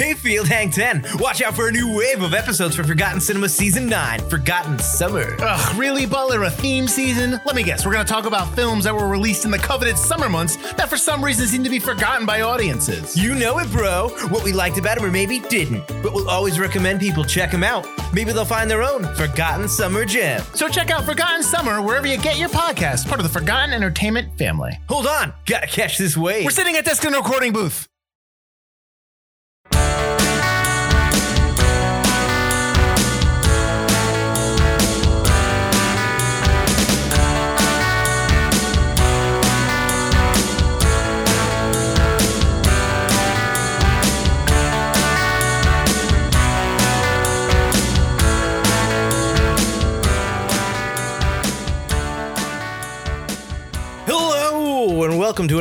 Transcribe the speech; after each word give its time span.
Hey, 0.00 0.14
Field 0.14 0.48
Hang 0.48 0.70
10! 0.70 1.04
Watch 1.18 1.42
out 1.42 1.54
for 1.54 1.68
a 1.68 1.70
new 1.70 1.94
wave 1.94 2.22
of 2.22 2.32
episodes 2.32 2.74
for 2.74 2.82
Forgotten 2.82 3.20
Cinema 3.20 3.50
Season 3.50 3.86
9, 3.86 4.30
Forgotten 4.30 4.78
Summer. 4.78 5.36
Ugh, 5.38 5.78
really, 5.78 6.06
Butler? 6.06 6.44
A 6.44 6.50
theme 6.50 6.88
season? 6.88 7.38
Let 7.44 7.54
me 7.54 7.62
guess, 7.62 7.84
we're 7.84 7.92
gonna 7.92 8.06
talk 8.06 8.24
about 8.24 8.54
films 8.54 8.84
that 8.84 8.94
were 8.94 9.08
released 9.08 9.44
in 9.44 9.50
the 9.50 9.58
coveted 9.58 9.98
summer 9.98 10.30
months 10.30 10.56
that 10.72 10.88
for 10.88 10.96
some 10.96 11.22
reason 11.22 11.46
seem 11.46 11.62
to 11.64 11.68
be 11.68 11.78
forgotten 11.78 12.24
by 12.24 12.40
audiences. 12.40 13.14
You 13.14 13.34
know 13.34 13.58
it, 13.58 13.70
bro. 13.70 14.08
What 14.30 14.42
we 14.42 14.54
liked 14.54 14.78
about 14.78 14.96
them 14.96 15.04
or 15.04 15.10
maybe 15.10 15.38
didn't. 15.38 15.86
But 16.02 16.14
we'll 16.14 16.30
always 16.30 16.58
recommend 16.58 17.00
people 17.00 17.22
check 17.22 17.50
them 17.50 17.62
out. 17.62 17.86
Maybe 18.14 18.32
they'll 18.32 18.46
find 18.46 18.70
their 18.70 18.82
own 18.82 19.04
Forgotten 19.16 19.68
Summer 19.68 20.06
Gem. 20.06 20.42
So 20.54 20.66
check 20.66 20.90
out 20.90 21.04
Forgotten 21.04 21.42
Summer 21.42 21.82
wherever 21.82 22.06
you 22.06 22.16
get 22.16 22.38
your 22.38 22.48
podcast, 22.48 23.06
part 23.06 23.20
of 23.20 23.30
the 23.30 23.38
Forgotten 23.38 23.74
Entertainment 23.74 24.38
family. 24.38 24.80
Hold 24.88 25.06
on, 25.06 25.34
gotta 25.44 25.66
catch 25.66 25.98
this 25.98 26.16
wave. 26.16 26.46
We're 26.46 26.52
sitting 26.52 26.76
at 26.76 26.86
desk 26.86 27.04
in 27.04 27.12
a 27.12 27.18
recording 27.18 27.52
booth. 27.52 27.89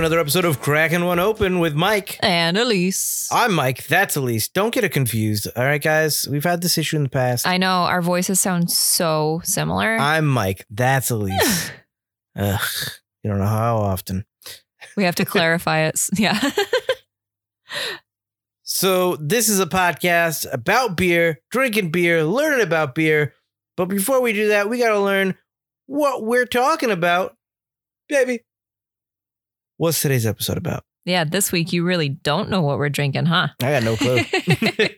Another 0.09 0.21
episode 0.21 0.43
of 0.43 0.59
Cracking 0.59 1.05
One 1.05 1.19
Open 1.19 1.59
with 1.59 1.75
Mike. 1.75 2.17
And 2.23 2.57
Elise. 2.57 3.29
I'm 3.31 3.53
Mike. 3.53 3.85
That's 3.85 4.15
Elise. 4.15 4.47
Don't 4.47 4.73
get 4.73 4.83
it 4.83 4.89
confused. 4.89 5.47
All 5.55 5.63
right, 5.63 5.79
guys. 5.79 6.27
We've 6.27 6.43
had 6.43 6.63
this 6.63 6.79
issue 6.79 6.95
in 6.97 7.03
the 7.03 7.09
past. 7.09 7.45
I 7.45 7.57
know 7.57 7.83
our 7.83 8.01
voices 8.01 8.39
sound 8.39 8.71
so 8.71 9.39
similar. 9.43 9.97
I'm 9.97 10.25
Mike. 10.25 10.65
That's 10.71 11.11
Elise. 11.11 11.71
Ugh. 12.35 12.59
You 13.23 13.29
don't 13.29 13.37
know 13.37 13.45
how 13.45 13.77
often. 13.77 14.25
we 14.97 15.03
have 15.03 15.13
to 15.13 15.25
clarify 15.25 15.81
it. 15.81 16.01
Yeah. 16.17 16.39
So, 18.63 19.15
this 19.17 19.47
is 19.47 19.59
a 19.59 19.67
podcast 19.67 20.51
about 20.51 20.97
beer, 20.97 21.39
drinking 21.51 21.91
beer, 21.91 22.23
learning 22.23 22.65
about 22.65 22.95
beer. 22.95 23.35
But 23.77 23.85
before 23.85 24.21
we 24.21 24.33
do 24.33 24.47
that, 24.47 24.69
we 24.69 24.79
got 24.79 24.89
to 24.89 24.99
learn 24.99 25.35
what 25.85 26.23
we're 26.23 26.47
talking 26.47 26.89
about. 26.89 27.37
Baby. 28.07 28.39
What's 29.79 30.01
today's 30.01 30.25
episode 30.25 30.57
about? 30.57 30.83
yeah. 31.05 31.23
This 31.23 31.53
week, 31.53 31.71
you 31.71 31.85
really 31.85 32.09
don't 32.09 32.49
know 32.49 32.59
what 32.61 32.77
we're 32.77 32.89
drinking, 32.89 33.27
huh? 33.27 33.47
I 33.63 33.71
got 33.71 33.83
no 33.83 33.95
clue. 33.95 34.19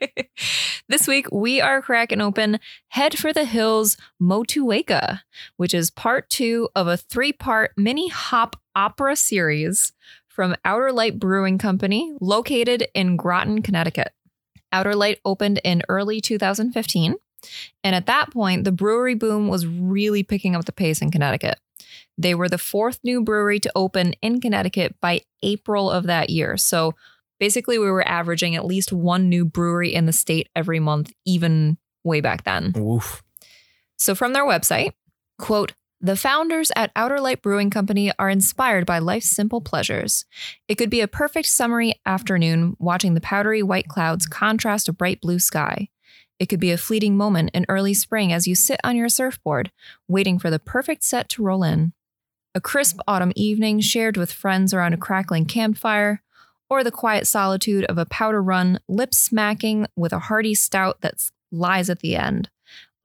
this 0.89 1.07
week, 1.07 1.31
we 1.31 1.61
are 1.61 1.83
cracking 1.83 2.19
open 2.19 2.59
Head 2.87 3.15
for 3.15 3.31
the 3.31 3.45
Hills 3.45 3.95
Motueka, 4.19 5.19
which 5.57 5.75
is 5.75 5.91
part 5.91 6.31
two 6.31 6.67
of 6.75 6.87
a 6.87 6.97
three 6.97 7.31
part 7.31 7.73
mini 7.77 8.07
hop 8.07 8.55
opera 8.75 9.15
series 9.15 9.93
from 10.27 10.55
Outer 10.65 10.91
Light 10.91 11.19
Brewing 11.19 11.59
Company, 11.59 12.11
located 12.19 12.87
in 12.95 13.17
Groton, 13.17 13.61
Connecticut. 13.61 14.13
Outer 14.71 14.95
Light 14.95 15.19
opened 15.23 15.61
in 15.63 15.83
early 15.89 16.21
2015. 16.21 17.13
And 17.83 17.95
at 17.95 18.07
that 18.07 18.31
point, 18.31 18.63
the 18.63 18.71
brewery 18.71 19.15
boom 19.15 19.47
was 19.47 19.67
really 19.67 20.23
picking 20.23 20.55
up 20.55 20.65
the 20.65 20.71
pace 20.71 21.03
in 21.03 21.11
Connecticut. 21.11 21.59
They 22.17 22.35
were 22.35 22.49
the 22.49 22.57
fourth 22.57 22.99
new 23.03 23.21
brewery 23.23 23.59
to 23.59 23.71
open 23.75 24.13
in 24.21 24.41
Connecticut 24.41 24.95
by 25.01 25.21
April 25.43 25.89
of 25.89 26.05
that 26.05 26.29
year. 26.29 26.57
So 26.57 26.95
basically, 27.39 27.77
we 27.79 27.89
were 27.89 28.07
averaging 28.07 28.55
at 28.55 28.65
least 28.65 28.93
one 28.93 29.29
new 29.29 29.45
brewery 29.45 29.93
in 29.93 30.05
the 30.05 30.13
state 30.13 30.49
every 30.55 30.79
month, 30.79 31.13
even 31.25 31.77
way 32.03 32.21
back 32.21 32.43
then. 32.43 32.73
Woof. 32.75 33.23
So 33.97 34.15
from 34.15 34.33
their 34.33 34.45
website, 34.45 34.93
quote, 35.37 35.73
the 36.03 36.15
founders 36.15 36.71
at 36.75 36.91
Outer 36.95 37.21
Light 37.21 37.43
Brewing 37.43 37.69
Company 37.69 38.11
are 38.17 38.29
inspired 38.29 38.87
by 38.87 38.97
life's 38.97 39.29
simple 39.29 39.61
pleasures. 39.61 40.25
It 40.67 40.75
could 40.75 40.89
be 40.89 41.01
a 41.01 41.07
perfect 41.07 41.47
summery 41.47 41.93
afternoon 42.07 42.75
watching 42.79 43.13
the 43.13 43.21
powdery 43.21 43.61
white 43.61 43.87
clouds 43.87 44.25
contrast 44.25 44.89
a 44.89 44.93
bright 44.93 45.21
blue 45.21 45.37
sky. 45.37 45.89
It 46.41 46.49
could 46.49 46.59
be 46.59 46.71
a 46.71 46.77
fleeting 46.77 47.15
moment 47.15 47.51
in 47.53 47.67
early 47.69 47.93
spring 47.93 48.33
as 48.33 48.47
you 48.47 48.55
sit 48.55 48.79
on 48.83 48.95
your 48.95 49.09
surfboard, 49.09 49.71
waiting 50.07 50.39
for 50.39 50.49
the 50.49 50.57
perfect 50.57 51.03
set 51.03 51.29
to 51.29 51.43
roll 51.43 51.63
in. 51.63 51.93
A 52.55 52.59
crisp 52.59 52.99
autumn 53.07 53.31
evening 53.35 53.79
shared 53.79 54.17
with 54.17 54.31
friends 54.31 54.73
around 54.73 54.93
a 54.93 54.97
crackling 54.97 55.45
campfire, 55.45 56.23
or 56.67 56.83
the 56.83 56.89
quiet 56.89 57.27
solitude 57.27 57.85
of 57.85 57.99
a 57.99 58.07
powder 58.07 58.41
run, 58.41 58.79
lip 58.89 59.13
smacking 59.13 59.85
with 59.95 60.11
a 60.11 60.17
hearty 60.17 60.55
stout 60.55 61.01
that 61.01 61.29
lies 61.51 61.91
at 61.91 61.99
the 61.99 62.15
end. 62.15 62.49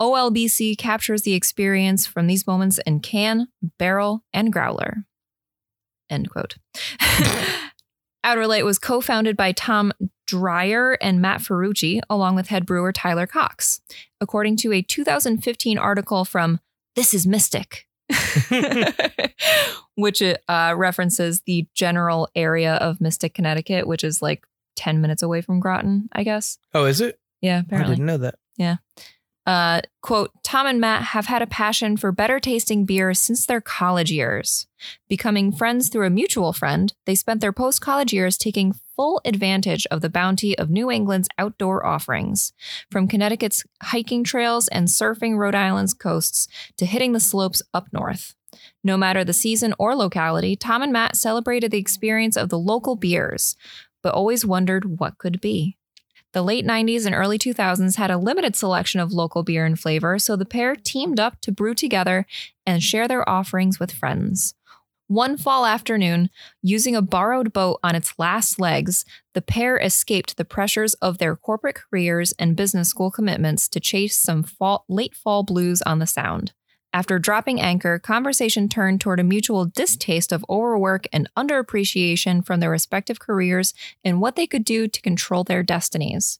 OLBC 0.01 0.79
captures 0.79 1.21
the 1.21 1.35
experience 1.35 2.07
from 2.07 2.29
these 2.29 2.47
moments 2.47 2.81
in 2.87 3.01
can, 3.01 3.49
barrel, 3.79 4.25
and 4.33 4.51
growler. 4.51 5.05
End 6.09 6.31
quote. 6.31 6.57
Outer 8.25 8.47
Light 8.47 8.65
was 8.65 8.79
co 8.79 9.03
founded 9.03 9.37
by 9.37 9.53
Tom 9.53 9.93
Dreyer 10.27 10.99
and 11.01 11.21
Matt 11.21 11.41
Ferrucci, 11.41 12.01
along 12.11 12.35
with 12.35 12.49
head 12.49 12.67
brewer 12.67 12.93
Tyler 12.93 13.27
Cox. 13.27 13.81
According 14.21 14.57
to 14.59 14.73
a 14.73 14.83
2015 14.83 15.79
article 15.79 16.25
from 16.25 16.61
This 16.95 17.15
is 17.15 17.27
Mystic, 17.27 17.87
which 19.95 20.23
uh, 20.23 20.75
references 20.77 21.43
the 21.43 21.67
general 21.75 22.29
area 22.35 22.75
of 22.75 23.01
Mystic, 23.01 23.35
Connecticut, 23.35 23.87
which 23.87 24.05
is 24.05 24.21
like 24.23 24.47
10 24.77 25.01
minutes 25.01 25.23
away 25.23 25.41
from 25.41 25.61
Groton, 25.61 26.09
I 26.13 26.23
guess. 26.23 26.59
Oh, 26.75 26.85
is 26.85 27.01
it? 27.01 27.19
Yeah, 27.41 27.61
apparently. 27.61 27.93
I 27.93 27.97
didn't 27.97 28.07
know 28.07 28.19
that. 28.19 28.37
Uh, 29.47 29.81
quote, 30.03 30.33
Tom 30.43 30.67
and 30.67 30.81
Matt 30.81 31.03
have 31.03 31.27
had 31.27 31.41
a 31.41 31.47
passion 31.47 31.97
for 31.97 32.11
better 32.11 32.41
tasting 32.41 32.85
beer 32.85 33.15
since 33.15 33.47
their 33.47 33.61
college 33.61 34.11
years. 34.11 34.67
Becoming 35.09 35.53
friends 35.53 35.89
through 35.89 36.07
a 36.07 36.11
mutual 36.11 36.53
friend, 36.53 36.93
they 37.05 37.15
spent 37.15 37.41
their 37.41 37.53
post 37.53 37.81
college 37.81 38.13
years 38.13 38.37
taking 38.37 38.75
full 38.97 39.21
advantage 39.25 39.87
of 39.91 40.01
the 40.01 40.11
bounty 40.11 40.59
of 40.59 40.69
New 40.69 40.91
England's 40.91 41.29
outdoor 41.39 41.87
offerings. 41.87 42.53
From 42.91 43.07
Connecticut's 43.07 43.65
hiking 43.83 44.25
trails 44.25 44.67
and 44.69 44.89
surfing 44.89 45.37
Rhode 45.37 45.55
Island's 45.55 45.95
coasts 45.95 46.49
to 46.77 46.87
hitting 46.87 47.13
the 47.13 47.21
slopes 47.21 47.63
up 47.73 47.87
north. 47.93 48.35
No 48.83 48.97
matter 48.97 49.23
the 49.23 49.33
season 49.33 49.75
or 49.79 49.95
locality, 49.95 50.57
Tom 50.57 50.83
and 50.83 50.93
Matt 50.93 51.15
celebrated 51.15 51.71
the 51.71 51.79
experience 51.79 52.37
of 52.37 52.49
the 52.49 52.59
local 52.59 52.97
beers, 52.97 53.57
but 54.03 54.15
always 54.15 54.45
wondered 54.45 54.99
what 54.99 55.19
could 55.19 55.41
be. 55.41 55.77
The 56.37 56.43
late 56.43 56.67
90s 56.67 57.07
and 57.07 57.15
early 57.15 57.39
2000s 57.39 57.97
had 57.97 58.11
a 58.11 58.19
limited 58.19 58.55
selection 58.55 59.01
of 59.01 59.11
local 59.11 59.43
beer 59.43 59.65
and 59.65 59.81
flavor, 59.81 60.19
so 60.19 60.37
the 60.37 60.45
pair 60.45 60.77
teamed 60.77 61.19
up 61.19 61.41
to 61.41 61.51
brew 61.51 61.75
together 61.75 62.27
and 62.67 62.83
share 62.83 63.09
their 63.09 63.27
offerings 63.27 63.81
with 63.81 63.91
friends. 63.91 64.55
One 65.07 65.39
fall 65.39 65.65
afternoon, 65.65 66.29
using 66.61 66.95
a 66.95 67.01
borrowed 67.01 67.55
boat 67.55 67.81
on 67.83 67.95
its 67.95 68.19
last 68.19 68.61
legs, 68.61 69.07
the 69.33 69.41
pair 69.41 69.79
escaped 69.79 70.37
the 70.37 70.45
pressures 70.45 70.93
of 71.01 71.17
their 71.17 71.37
corporate 71.37 71.77
careers 71.77 72.35
and 72.39 72.55
business 72.55 72.91
school 72.91 73.11
commitments 73.11 73.67
to 73.71 73.81
chase 73.81 74.19
some 74.19 74.43
fall, 74.43 74.85
late 74.91 75.15
fall 75.15 75.43
blues 75.43 75.81
on 75.81 76.01
the 76.01 76.07
sound. 76.07 76.53
After 76.97 77.19
dropping 77.19 77.61
anchor, 77.61 77.99
conversation 77.99 78.71
turned 78.71 79.03
toward 79.03 79.21
a 79.21 79.23
mutual 79.23 79.67
distaste 79.67 80.33
of 80.33 80.47
overwork 80.49 81.07
and 81.13 81.29
underappreciation 81.37 82.43
from 82.43 82.59
their 82.59 82.71
respective 82.71 83.19
careers 83.21 83.75
and 84.03 84.19
what 84.19 84.35
they 84.35 84.47
could 84.47 84.65
do 84.65 84.89
to 84.89 85.03
control 85.03 85.45
their 85.45 85.63
destinies. 85.63 86.39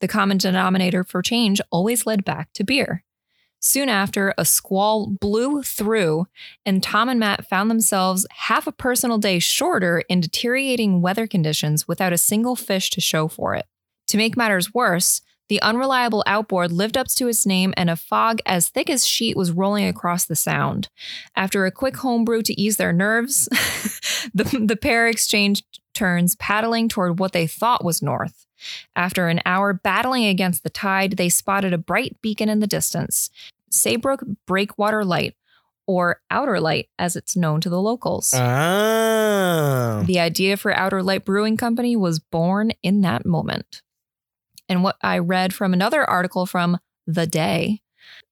The 0.00 0.08
common 0.08 0.38
denominator 0.38 1.04
for 1.04 1.20
change 1.20 1.60
always 1.70 2.06
led 2.06 2.24
back 2.24 2.54
to 2.54 2.64
beer. 2.64 3.04
Soon 3.60 3.90
after, 3.90 4.32
a 4.38 4.46
squall 4.46 5.08
blew 5.20 5.62
through, 5.62 6.26
and 6.64 6.82
Tom 6.82 7.10
and 7.10 7.20
Matt 7.20 7.46
found 7.46 7.70
themselves 7.70 8.26
half 8.30 8.66
a 8.66 8.72
personal 8.72 9.18
day 9.18 9.38
shorter 9.38 10.02
in 10.08 10.22
deteriorating 10.22 11.02
weather 11.02 11.26
conditions 11.26 11.86
without 11.86 12.14
a 12.14 12.18
single 12.18 12.56
fish 12.56 12.88
to 12.92 13.02
show 13.02 13.28
for 13.28 13.54
it. 13.54 13.66
To 14.06 14.16
make 14.16 14.38
matters 14.38 14.72
worse, 14.72 15.20
the 15.48 15.60
unreliable 15.62 16.22
outboard 16.26 16.72
lived 16.72 16.96
up 16.96 17.08
to 17.08 17.28
its 17.28 17.46
name, 17.46 17.72
and 17.76 17.90
a 17.90 17.96
fog 17.96 18.40
as 18.46 18.68
thick 18.68 18.90
as 18.90 19.06
sheet 19.06 19.36
was 19.36 19.52
rolling 19.52 19.86
across 19.86 20.24
the 20.24 20.36
sound. 20.36 20.88
After 21.34 21.64
a 21.64 21.70
quick 21.70 21.96
homebrew 21.96 22.42
to 22.42 22.60
ease 22.60 22.76
their 22.76 22.92
nerves, 22.92 23.46
the, 24.34 24.44
the 24.64 24.76
pair 24.76 25.08
exchanged 25.08 25.80
turns, 25.94 26.36
paddling 26.36 26.88
toward 26.88 27.18
what 27.18 27.32
they 27.32 27.46
thought 27.46 27.84
was 27.84 28.02
north. 28.02 28.46
After 28.96 29.28
an 29.28 29.40
hour 29.46 29.72
battling 29.72 30.24
against 30.26 30.62
the 30.62 30.70
tide, 30.70 31.12
they 31.12 31.28
spotted 31.28 31.72
a 31.72 31.78
bright 31.78 32.20
beacon 32.22 32.48
in 32.48 32.60
the 32.60 32.66
distance 32.66 33.30
Saybrook 33.70 34.24
Breakwater 34.46 35.04
Light, 35.04 35.34
or 35.86 36.20
Outer 36.30 36.60
Light 36.60 36.88
as 36.98 37.16
it's 37.16 37.36
known 37.36 37.60
to 37.60 37.68
the 37.68 37.80
locals. 37.80 38.32
Ah. 38.34 40.02
The 40.06 40.20
idea 40.20 40.56
for 40.56 40.72
Outer 40.72 41.02
Light 41.02 41.24
Brewing 41.24 41.56
Company 41.56 41.96
was 41.96 42.18
born 42.18 42.72
in 42.82 43.00
that 43.02 43.26
moment. 43.26 43.82
And 44.68 44.82
what 44.82 44.96
I 45.02 45.18
read 45.18 45.54
from 45.54 45.72
another 45.72 46.04
article 46.04 46.46
from 46.46 46.78
The 47.06 47.26
Day, 47.26 47.82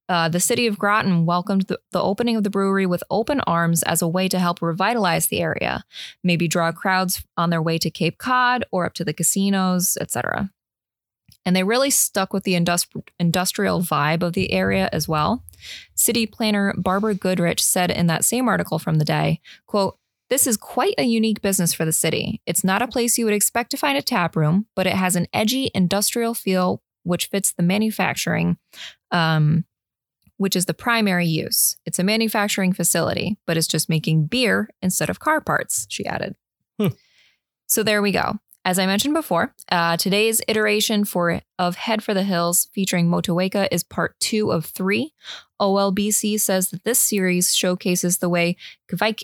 uh, 0.08 0.28
the 0.28 0.40
city 0.40 0.66
of 0.66 0.78
Groton 0.78 1.26
welcomed 1.26 1.62
the, 1.62 1.80
the 1.90 2.02
opening 2.02 2.36
of 2.36 2.44
the 2.44 2.50
brewery 2.50 2.86
with 2.86 3.02
open 3.10 3.40
arms 3.40 3.82
as 3.82 4.02
a 4.02 4.08
way 4.08 4.28
to 4.28 4.38
help 4.38 4.62
revitalize 4.62 5.26
the 5.26 5.40
area, 5.40 5.84
maybe 6.22 6.46
draw 6.46 6.70
crowds 6.70 7.24
on 7.36 7.50
their 7.50 7.62
way 7.62 7.78
to 7.78 7.90
Cape 7.90 8.18
Cod 8.18 8.64
or 8.70 8.86
up 8.86 8.94
to 8.94 9.04
the 9.04 9.12
casinos, 9.12 9.98
etc. 10.00 10.50
And 11.44 11.56
they 11.56 11.64
really 11.64 11.90
stuck 11.90 12.32
with 12.32 12.44
the 12.44 12.54
industri- 12.54 13.08
industrial 13.18 13.80
vibe 13.80 14.22
of 14.22 14.34
the 14.34 14.52
area 14.52 14.88
as 14.92 15.08
well. 15.08 15.44
City 15.94 16.26
planner 16.26 16.72
Barbara 16.76 17.14
Goodrich 17.14 17.62
said 17.62 17.90
in 17.90 18.06
that 18.06 18.24
same 18.24 18.48
article 18.48 18.78
from 18.78 18.96
the 18.96 19.04
day, 19.04 19.40
quote, 19.66 19.98
this 20.28 20.46
is 20.46 20.56
quite 20.56 20.94
a 20.98 21.04
unique 21.04 21.40
business 21.40 21.72
for 21.72 21.84
the 21.84 21.92
city. 21.92 22.40
It's 22.46 22.64
not 22.64 22.82
a 22.82 22.88
place 22.88 23.16
you 23.16 23.24
would 23.24 23.34
expect 23.34 23.70
to 23.70 23.76
find 23.76 23.96
a 23.96 24.02
tap 24.02 24.36
room, 24.36 24.66
but 24.74 24.86
it 24.86 24.94
has 24.94 25.16
an 25.16 25.26
edgy 25.32 25.70
industrial 25.74 26.34
feel 26.34 26.82
which 27.04 27.26
fits 27.26 27.52
the 27.52 27.62
manufacturing, 27.62 28.58
um, 29.12 29.64
which 30.38 30.56
is 30.56 30.66
the 30.66 30.74
primary 30.74 31.26
use. 31.26 31.76
It's 31.86 32.00
a 32.00 32.04
manufacturing 32.04 32.72
facility, 32.72 33.38
but 33.46 33.56
it's 33.56 33.68
just 33.68 33.88
making 33.88 34.26
beer 34.26 34.68
instead 34.82 35.08
of 35.08 35.20
car 35.20 35.40
parts, 35.40 35.86
she 35.88 36.04
added. 36.04 36.34
Hmm. 36.80 36.88
So 37.66 37.82
there 37.82 38.02
we 38.02 38.10
go. 38.10 38.38
As 38.64 38.80
I 38.80 38.86
mentioned 38.86 39.14
before, 39.14 39.54
uh, 39.70 39.96
today's 39.96 40.42
iteration 40.48 41.04
for 41.04 41.40
of 41.56 41.76
Head 41.76 42.02
for 42.02 42.14
the 42.14 42.24
Hills 42.24 42.68
featuring 42.72 43.08
Motueka 43.08 43.68
is 43.70 43.84
part 43.84 44.18
two 44.18 44.50
of 44.50 44.64
three. 44.64 45.14
OLBC 45.62 46.40
says 46.40 46.70
that 46.70 46.82
this 46.82 47.00
series 47.00 47.54
showcases 47.54 48.18
the 48.18 48.28
way 48.28 48.56
Kveik 48.90 49.22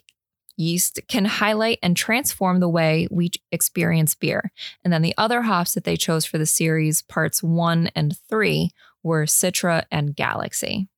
yeast 0.57 1.01
can 1.09 1.25
highlight 1.25 1.79
and 1.83 1.97
transform 1.97 2.61
the 2.61 2.69
way 2.69 3.09
we 3.11 3.31
experience 3.51 4.15
beer. 4.15 4.53
And 4.85 4.93
then 4.93 5.03
the 5.03 5.15
other 5.17 5.43
hops 5.43 5.75
that 5.75 5.85
they 5.85 5.97
chose 5.97 6.25
for 6.25 6.39
the 6.39 6.47
series, 6.47 7.03
parts 7.03 7.43
one 7.43 7.91
and 7.95 8.17
three, 8.29 8.71
were 9.03 9.25
Citra 9.25 9.85
and 9.91 10.15
Galaxy, 10.15 10.89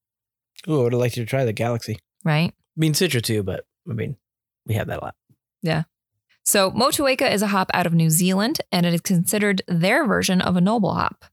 Ooh, 0.69 0.81
I 0.81 0.83
would 0.85 0.93
have 0.93 1.01
liked 1.01 1.15
to 1.17 1.27
try 1.27 1.45
the 1.45 1.53
Galaxy. 1.53 1.99
right? 2.25 2.53
I 2.53 2.81
mean, 2.81 2.93
Citra 2.95 3.23
too, 3.23 3.43
but 3.43 3.65
I 3.89 3.93
mean, 3.93 4.17
we 4.67 4.75
have 4.75 4.87
that 4.89 5.01
a 5.01 5.05
lot. 5.05 5.15
Yeah. 5.63 5.85
So 6.43 6.71
Motueka 6.71 7.31
is 7.33 7.43
a 7.43 7.49
hop 7.49 7.71
out 7.73 7.87
of 7.87 7.95
New 7.95 8.11
Zealand, 8.11 8.61
and 8.71 8.85
it 8.85 8.93
is 8.93 9.01
considered 9.01 9.63
their 9.67 10.07
version 10.07 10.41
of 10.43 10.57
a 10.57 10.61
noble 10.61 10.95
hop. 10.95 11.25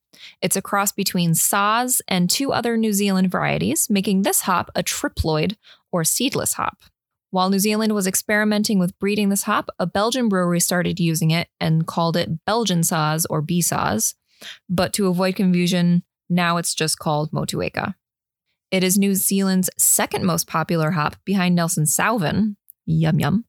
It's 0.42 0.56
a 0.56 0.62
cross 0.62 0.92
between 0.92 1.32
Saaz 1.32 2.02
and 2.08 2.30
two 2.30 2.54
other 2.54 2.78
New 2.78 2.94
Zealand 2.94 3.32
varieties, 3.32 3.90
making 3.90 4.22
this 4.22 4.42
hop 4.42 4.70
a 4.76 4.84
triploid 4.84 5.56
or 5.92 6.04
seedless 6.04 6.54
hop. 6.54 6.84
While 7.32 7.50
New 7.50 7.60
Zealand 7.60 7.96
was 7.96 8.08
experimenting 8.08 8.78
with 8.78 8.98
breeding 9.00 9.30
this 9.30 9.44
hop, 9.44 9.70
a 9.80 9.88
Belgian 9.88 10.28
brewery 10.28 10.60
started 10.60 11.00
using 11.00 11.32
it 11.32 11.48
and 11.60 11.88
called 11.88 12.18
it 12.18 12.46
Belgian 12.46 12.82
Saaz 12.82 13.26
or 13.30 13.42
B 13.42 13.62
Saaz. 13.62 14.16
But 14.70 14.92
to 14.94 15.08
avoid 15.08 15.38
confusion, 15.38 16.04
now 16.30 16.58
it's 16.58 16.76
just 16.76 17.00
called 17.00 17.32
Motueka. 17.32 17.96
It 18.70 18.84
is 18.84 18.98
New 18.98 19.16
Zealand's 19.16 19.70
second 19.78 20.26
most 20.26 20.46
popular 20.46 20.92
hop 20.92 21.16
behind 21.24 21.56
Nelson 21.56 21.86
Sauvin. 21.86 22.58
Yum 22.86 23.20
yum. 23.20 23.46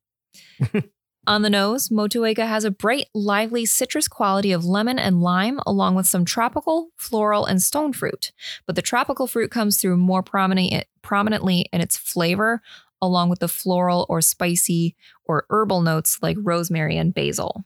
On 1.26 1.42
the 1.42 1.50
nose, 1.50 1.88
Motueka 1.88 2.48
has 2.48 2.64
a 2.64 2.70
bright, 2.72 3.06
lively 3.14 3.64
citrus 3.64 4.08
quality 4.08 4.50
of 4.50 4.64
lemon 4.64 4.98
and 4.98 5.22
lime, 5.22 5.60
along 5.64 5.94
with 5.94 6.06
some 6.06 6.24
tropical, 6.24 6.88
floral, 6.96 7.46
and 7.46 7.62
stone 7.62 7.92
fruit. 7.92 8.32
But 8.66 8.74
the 8.74 8.82
tropical 8.82 9.28
fruit 9.28 9.52
comes 9.52 9.76
through 9.76 9.98
more 9.98 10.24
prominent, 10.24 10.86
prominently 11.00 11.68
in 11.72 11.80
its 11.80 11.96
flavor, 11.96 12.60
along 13.02 13.28
with 13.28 13.40
the 13.40 13.48
floral 13.48 14.06
or 14.08 14.22
spicy 14.22 14.96
or 15.26 15.44
herbal 15.50 15.82
notes 15.82 16.18
like 16.22 16.36
rosemary 16.40 16.96
and 16.96 17.12
basil. 17.12 17.64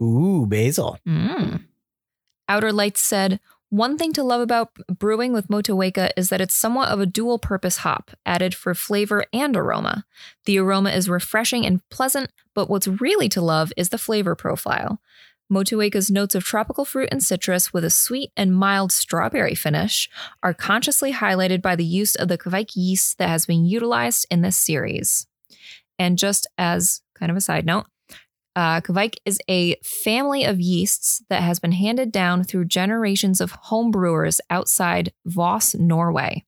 Ooh, 0.00 0.46
basil. 0.46 0.98
Mm. 1.08 1.64
Outer 2.48 2.72
Lights 2.72 3.00
said, 3.00 3.40
one 3.70 3.98
thing 3.98 4.12
to 4.12 4.22
love 4.22 4.40
about 4.40 4.70
brewing 4.86 5.32
with 5.32 5.48
Motueka 5.48 6.10
is 6.16 6.28
that 6.28 6.40
it's 6.40 6.54
somewhat 6.54 6.90
of 6.90 7.00
a 7.00 7.06
dual 7.06 7.40
purpose 7.40 7.78
hop, 7.78 8.12
added 8.24 8.54
for 8.54 8.72
flavor 8.72 9.24
and 9.32 9.56
aroma. 9.56 10.04
The 10.44 10.58
aroma 10.58 10.90
is 10.90 11.08
refreshing 11.08 11.66
and 11.66 11.80
pleasant, 11.88 12.30
but 12.54 12.70
what's 12.70 12.86
really 12.86 13.28
to 13.30 13.40
love 13.40 13.72
is 13.76 13.88
the 13.88 13.98
flavor 13.98 14.36
profile. 14.36 15.00
Motueka's 15.52 16.10
notes 16.10 16.34
of 16.34 16.44
tropical 16.44 16.84
fruit 16.84 17.08
and 17.12 17.22
citrus 17.22 17.72
with 17.72 17.84
a 17.84 17.90
sweet 17.90 18.32
and 18.36 18.54
mild 18.54 18.90
strawberry 18.92 19.54
finish 19.54 20.08
are 20.42 20.54
consciously 20.54 21.12
highlighted 21.12 21.60
by 21.60 21.76
the 21.76 21.84
use 21.84 22.14
of 22.14 22.28
the 22.28 22.38
Kveik 22.38 22.74
yeast 22.74 23.18
that 23.18 23.28
has 23.28 23.46
been 23.46 23.64
utilized 23.64 24.26
in 24.30 24.40
this 24.42 24.56
series. 24.56 25.26
And 25.98 26.18
just 26.18 26.46
as 26.58 27.02
kind 27.14 27.30
of 27.30 27.36
a 27.36 27.42
side 27.42 27.66
note, 27.66 27.86
uh, 28.56 28.80
Kveik 28.80 29.16
is 29.24 29.38
a 29.48 29.76
family 29.82 30.44
of 30.44 30.60
yeasts 30.60 31.22
that 31.28 31.42
has 31.42 31.58
been 31.58 31.72
handed 31.72 32.12
down 32.12 32.44
through 32.44 32.66
generations 32.66 33.40
of 33.40 33.50
home 33.52 33.90
brewers 33.90 34.40
outside 34.48 35.12
Voss, 35.26 35.74
Norway. 35.74 36.44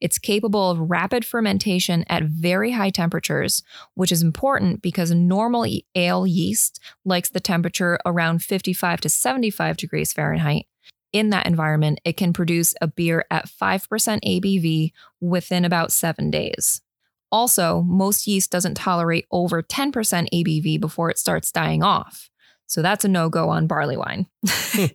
It's 0.00 0.18
capable 0.18 0.70
of 0.70 0.90
rapid 0.90 1.24
fermentation 1.24 2.04
at 2.08 2.24
very 2.24 2.72
high 2.72 2.90
temperatures, 2.90 3.62
which 3.94 4.12
is 4.12 4.22
important 4.22 4.82
because 4.82 5.10
normal 5.10 5.66
ale 5.94 6.26
yeast 6.26 6.80
likes 7.04 7.30
the 7.30 7.40
temperature 7.40 7.98
around 8.06 8.42
55 8.42 9.00
to 9.02 9.08
75 9.08 9.76
degrees 9.76 10.12
Fahrenheit. 10.12 10.66
In 11.12 11.30
that 11.30 11.46
environment, 11.46 12.00
it 12.04 12.16
can 12.16 12.32
produce 12.32 12.74
a 12.80 12.86
beer 12.86 13.24
at 13.30 13.48
5% 13.48 13.80
ABV 13.88 14.92
within 15.20 15.64
about 15.64 15.90
seven 15.90 16.30
days. 16.30 16.82
Also, 17.30 17.82
most 17.82 18.26
yeast 18.26 18.50
doesn't 18.50 18.74
tolerate 18.74 19.26
over 19.30 19.62
10% 19.62 19.92
ABV 19.92 20.80
before 20.80 21.10
it 21.10 21.18
starts 21.18 21.52
dying 21.52 21.82
off. 21.82 22.30
So 22.66 22.82
that's 22.82 23.04
a 23.04 23.08
no 23.08 23.28
go 23.30 23.48
on 23.48 23.66
barley 23.66 23.96
wine. 23.96 24.26
Hmm. 24.46 24.84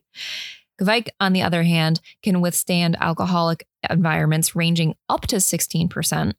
Kveik, 0.83 1.09
on 1.19 1.33
the 1.33 1.41
other 1.41 1.63
hand, 1.63 2.01
can 2.21 2.41
withstand 2.41 2.97
alcoholic 3.00 3.68
environments 3.89 4.56
ranging 4.56 4.95
up 5.07 5.21
to 5.27 5.38
16% 5.38 6.33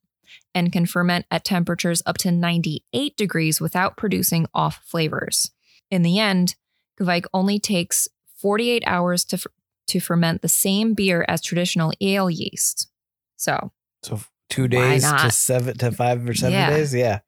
and 0.54 0.72
can 0.72 0.86
ferment 0.86 1.26
at 1.30 1.44
temperatures 1.44 2.02
up 2.06 2.18
to 2.18 2.30
98 2.30 3.16
degrees 3.16 3.60
without 3.60 3.96
producing 3.96 4.46
off 4.54 4.82
flavors. 4.84 5.50
In 5.90 6.02
the 6.02 6.18
end, 6.18 6.56
Kveik 7.00 7.26
only 7.32 7.58
takes 7.58 8.08
48 8.36 8.82
hours 8.86 9.24
to, 9.26 9.36
f- 9.36 9.46
to 9.88 10.00
ferment 10.00 10.42
the 10.42 10.48
same 10.48 10.94
beer 10.94 11.24
as 11.28 11.40
traditional 11.40 11.92
ale 12.00 12.30
yeast. 12.30 12.88
So, 13.36 13.72
So 14.02 14.20
two 14.50 14.68
days 14.68 15.02
to 15.02 15.30
seven 15.30 15.76
to 15.78 15.90
five 15.92 16.28
or 16.28 16.34
seven 16.34 16.52
Yeah. 16.52 16.70
days. 16.70 16.94
Yeah. 16.94 17.20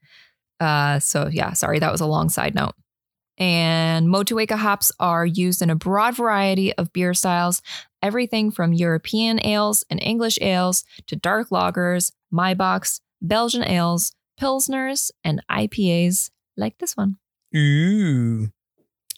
Uh, 0.61 0.99
so 1.01 1.29
yeah, 1.31 1.53
sorry, 1.53 1.79
that 1.79 1.93
was 1.93 2.01
a 2.01 2.07
long 2.07 2.29
side 2.29 2.55
note. 2.55 2.75
And 3.39 4.09
Motueka 4.09 4.57
hops 4.57 4.91
are 4.99 5.27
used 5.27 5.61
in 5.63 5.71
a 5.71 5.75
broad 5.77 6.17
variety 6.17 6.73
of 6.75 6.93
beer 6.93 7.13
styles, 7.15 7.61
everything 8.03 8.51
from 8.51 8.73
European 8.73 9.45
ales 9.45 9.85
and 9.91 10.03
English 10.03 10.39
ales 10.41 10.85
to 11.07 11.17
dark 11.17 11.51
lagers, 11.51 12.13
Maibocks, 12.33 13.01
Belgian 13.21 13.63
ales, 13.65 14.13
pilsners, 14.41 15.11
and 15.23 15.43
IPAs 15.51 16.31
like 16.57 16.79
this 16.79 16.97
one. 16.97 17.17
Ooh. 17.55 18.49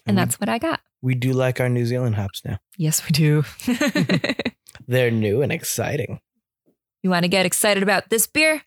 And 0.07 0.17
that's 0.17 0.41
what 0.41 0.49
I 0.49 0.59
got. 0.59 0.81
we 1.03 1.15
do 1.15 1.33
like 1.33 1.61
our 1.61 1.69
New 1.69 1.85
Zealand 1.87 2.17
hops 2.17 2.43
now. 2.45 2.59
Yes, 2.77 3.03
we 3.05 3.11
do. 3.11 3.45
They're 4.89 5.11
new 5.11 5.43
and 5.43 5.53
exciting. 5.53 6.21
you 7.03 7.11
want 7.11 7.25
to 7.25 7.29
get 7.29 7.47
excited 7.47 7.83
about 7.83 8.09
this 8.11 8.27
beer? 8.27 8.63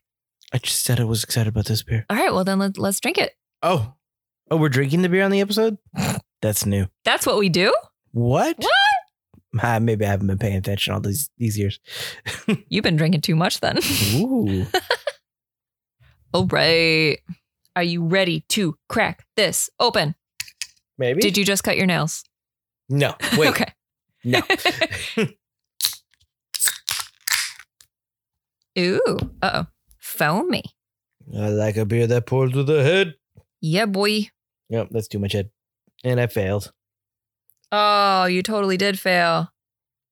I 0.53 0.58
just 0.60 0.84
said 0.84 1.00
I 1.00 1.03
was 1.05 1.24
excited 1.24 1.50
about 1.50 1.65
this 1.65 1.84
beer. 1.84 2.05
All 2.10 2.17
right, 2.17 2.34
well 2.34 2.43
then 2.43 2.60
let, 2.60 2.77
let's 2.77 3.00
drink 3.00 3.17
it. 3.17 3.34
Oh. 3.63 3.93
Oh, 4.51 4.58
we're 4.58 4.67
drinking 4.67 5.01
the 5.01 5.08
beer 5.08 5.24
on 5.24 5.31
the 5.31 5.39
episode? 5.39 5.77
That's 6.41 6.65
new. 6.65 6.88
That's 7.05 7.25
what 7.25 7.38
we 7.38 7.48
do. 7.48 7.74
What? 8.12 8.58
What? 8.60 8.70
Ah, 9.63 9.79
maybe 9.79 10.05
I 10.05 10.10
haven't 10.10 10.27
been 10.27 10.38
paying 10.38 10.58
attention 10.58 10.93
all 10.93 11.00
these 11.00 11.29
these 11.38 11.58
years. 11.58 11.79
You've 12.67 12.84
been 12.84 12.98
drinking 12.98 13.22
too 13.22 13.38
much 13.38 13.62
then. 13.62 13.79
Ooh. 14.15 14.65
All 16.34 16.48
right. 16.48 17.17
Are 17.75 17.84
you 17.84 18.05
ready 18.05 18.41
to 18.50 18.77
crack 18.89 19.25
this 19.38 19.70
open? 19.79 20.15
Maybe. 20.98 21.22
Did 21.22 21.38
you 21.38 21.46
just 21.46 21.63
cut 21.63 21.77
your 21.77 21.86
nails? 21.86 22.25
No. 22.89 23.15
Wait. 23.38 23.50
okay. 23.50 23.74
No. 24.24 24.41
Ooh. 28.79 29.17
Uh 29.41 29.51
oh. 29.53 29.65
Foamy. 29.98 30.63
I 31.38 31.50
like 31.50 31.77
a 31.77 31.86
beer 31.86 32.08
that 32.08 32.25
pours 32.25 32.51
to 32.51 32.63
the 32.63 32.84
head. 32.84 33.15
Yeah, 33.62 33.86
boy. 33.86 34.29
Yep, 34.71 34.87
that's 34.89 35.07
too 35.07 35.19
much 35.19 35.33
head. 35.33 35.51
And 36.03 36.19
I 36.19 36.25
failed. 36.27 36.71
Oh, 37.71 38.25
you 38.25 38.41
totally 38.41 38.77
did 38.77 38.99
fail. 38.99 39.51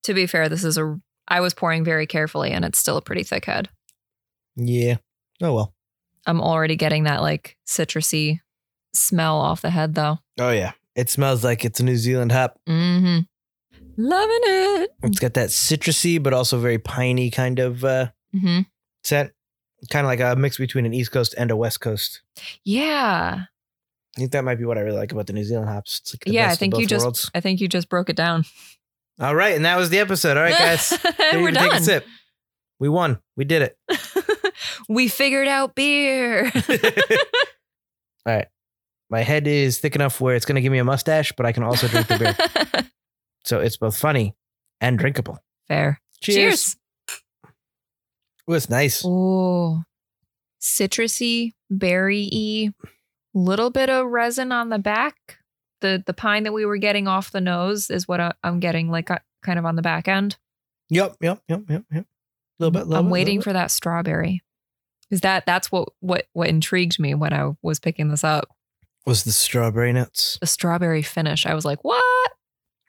To 0.03 0.13
be 0.13 0.27
fair, 0.27 0.47
this 0.47 0.63
is 0.63 0.77
a. 0.77 0.99
I 1.27 1.41
was 1.41 1.53
pouring 1.53 1.83
very 1.83 2.05
carefully, 2.07 2.51
and 2.51 2.63
it's 2.63 2.77
still 2.79 2.97
a 2.97 3.01
pretty 3.01 3.23
thick 3.23 3.45
head. 3.45 3.69
Yeah. 4.55 4.97
Oh 5.41 5.53
well. 5.55 5.73
I'm 6.25 6.41
already 6.41 6.75
getting 6.75 7.03
that 7.05 7.21
like 7.21 7.57
citrusy 7.67 8.39
smell 8.93 9.37
off 9.39 9.61
the 9.61 9.69
head, 9.71 9.95
though. 9.95 10.19
Oh 10.39 10.51
yeah. 10.51 10.73
It 10.95 11.09
smells 11.09 11.43
like 11.43 11.63
it's 11.65 11.79
a 11.79 11.83
New 11.83 11.95
Zealand 11.95 12.31
hop. 12.31 12.59
Mm-hmm. 12.67 13.19
Loving 13.97 14.39
it. 14.43 14.89
It's 15.03 15.19
got 15.19 15.33
that 15.35 15.49
citrusy, 15.49 16.21
but 16.21 16.33
also 16.33 16.59
very 16.59 16.77
piney 16.79 17.29
kind 17.31 17.59
of 17.59 17.83
uh, 17.83 18.09
Mm-hmm. 18.35 18.61
scent. 19.03 19.31
Kind 19.89 20.05
of 20.05 20.09
like 20.09 20.19
a 20.19 20.35
mix 20.35 20.57
between 20.57 20.85
an 20.85 20.93
East 20.93 21.11
Coast 21.11 21.33
and 21.37 21.49
a 21.51 21.55
West 21.55 21.79
Coast. 21.81 22.21
Yeah. 22.65 23.43
I 24.19 24.21
think 24.21 24.33
that 24.33 24.43
might 24.43 24.55
be 24.55 24.65
what 24.65 24.77
I 24.77 24.81
really 24.81 24.97
like 24.97 25.13
about 25.13 25.27
the 25.27 25.33
New 25.33 25.45
Zealand 25.45 25.69
hops. 25.69 25.99
It's 26.01 26.13
like 26.13 26.25
the 26.25 26.31
yeah, 26.33 26.49
I 26.49 26.55
think 26.55 26.77
you 26.77 26.85
just 26.85 27.05
worlds. 27.05 27.31
I 27.33 27.39
think 27.39 27.61
you 27.61 27.69
just 27.69 27.88
broke 27.88 28.09
it 28.09 28.17
down. 28.17 28.43
All 29.17 29.33
right, 29.33 29.55
and 29.55 29.63
that 29.63 29.77
was 29.77 29.89
the 29.89 29.99
episode. 29.99 30.35
All 30.35 30.43
right, 30.43 30.51
guys. 30.57 30.91
We're 31.33 31.53
can 31.53 31.53
Take 31.53 31.67
a 31.67 31.75
done. 31.75 31.83
sip. 31.83 32.05
We 32.81 32.89
won. 32.89 33.19
We 33.38 33.45
did 33.45 33.61
it. 33.61 33.77
we 34.89 35.07
figured 35.07 35.47
out 35.47 35.73
beer. 35.73 36.51
All 36.69 36.75
right. 38.25 38.47
My 39.09 39.21
head 39.21 39.47
is 39.47 39.79
thick 39.79 39.95
enough 39.95 40.19
where 40.19 40.35
it's 40.35 40.45
going 40.45 40.57
to 40.57 40.61
give 40.61 40.73
me 40.73 40.79
a 40.79 40.83
mustache, 40.83 41.31
but 41.38 41.45
I 41.45 41.53
can 41.53 41.63
also 41.63 41.88
drink 41.88 42.07
the 42.07 42.19
beer. 42.19 42.85
So 43.45 43.61
it's 43.61 43.77
both 43.77 43.95
funny 43.97 44.35
and 44.81 44.99
drinkable. 44.99 45.39
Fair. 45.69 46.01
Cheers. 46.21 46.75
Ooh, 48.49 48.53
it's 48.53 48.69
nice. 48.69 49.01
Oh, 49.05 49.83
citrusy, 50.61 51.53
berry-y, 51.69 52.73
little 53.33 53.69
bit 53.69 53.89
of 53.89 54.07
resin 54.07 54.51
on 54.51 54.69
the 54.69 54.79
back. 54.79 55.38
The 55.81 56.03
the 56.05 56.13
pine 56.13 56.43
that 56.43 56.51
we 56.53 56.65
were 56.65 56.77
getting 56.77 57.07
off 57.07 57.31
the 57.31 57.39
nose 57.41 57.89
is 57.89 58.07
what 58.07 58.19
I, 58.19 58.33
I'm 58.43 58.59
getting, 58.59 58.89
like 58.89 59.09
uh, 59.09 59.19
kind 59.43 59.57
of 59.59 59.65
on 59.65 59.75
the 59.75 59.81
back 59.81 60.07
end. 60.07 60.38
Yep, 60.89 61.17
yep, 61.21 61.41
yep, 61.48 61.62
yep, 61.69 61.83
yep. 61.91 62.03
A 62.03 62.07
little 62.63 62.71
bit. 62.71 62.88
Little 62.88 62.98
I'm 62.98 63.05
bit, 63.05 63.12
waiting 63.13 63.41
for 63.41 63.53
that 63.53 63.71
strawberry. 63.71 64.41
Is 65.09 65.21
that 65.21 65.45
that's 65.45 65.71
what 65.71 65.89
what 66.01 66.27
what 66.33 66.50
intrigued 66.50 67.00
me 67.00 67.13
when 67.15 67.33
I 67.33 67.51
was 67.62 67.79
picking 67.79 68.09
this 68.09 68.24
up? 68.24 68.50
Was 69.05 69.24
the 69.24 69.31
strawberry 69.31 69.93
nuts? 69.93 70.38
The 70.41 70.48
strawberry 70.48 71.01
finish. 71.01 71.45
I 71.45 71.53
was 71.53 71.63
like, 71.65 71.83
what? 71.83 72.31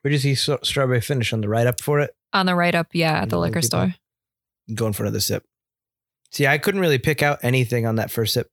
Where 0.03 0.11
does 0.11 0.23
he 0.25 0.33
s- 0.33 0.49
strawberry 0.65 1.01
finish 1.01 1.33
on 1.33 1.41
the 1.43 1.49
write 1.49 1.67
up 1.67 1.81
for 1.81 2.01
it? 2.01 2.11
On 2.33 2.47
the 2.47 2.55
right 2.55 2.75
up, 2.75 2.89
yeah, 2.93 3.23
at 3.23 3.31
the 3.31 3.37
Mm, 3.37 3.41
liquor 3.43 3.63
store. 3.63 3.95
Going 4.75 4.93
for 4.93 5.05
another 5.05 5.21
sip. 5.21 5.45
See, 6.33 6.47
I 6.47 6.59
couldn't 6.59 6.81
really 6.81 6.99
pick 6.99 7.23
out 7.23 7.39
anything 7.43 7.87
on 7.87 7.97
that 7.97 8.11
first 8.11 8.35
sip 8.35 8.49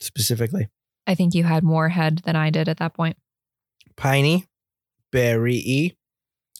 specifically. 0.00 0.68
I 1.06 1.14
think 1.14 1.34
you 1.34 1.44
had 1.44 1.62
more 1.64 1.88
head 1.88 2.18
than 2.24 2.36
I 2.36 2.50
did 2.50 2.68
at 2.68 2.76
that 2.78 2.94
point. 2.94 3.16
Piney, 3.96 4.46
berry-y. 5.10 5.96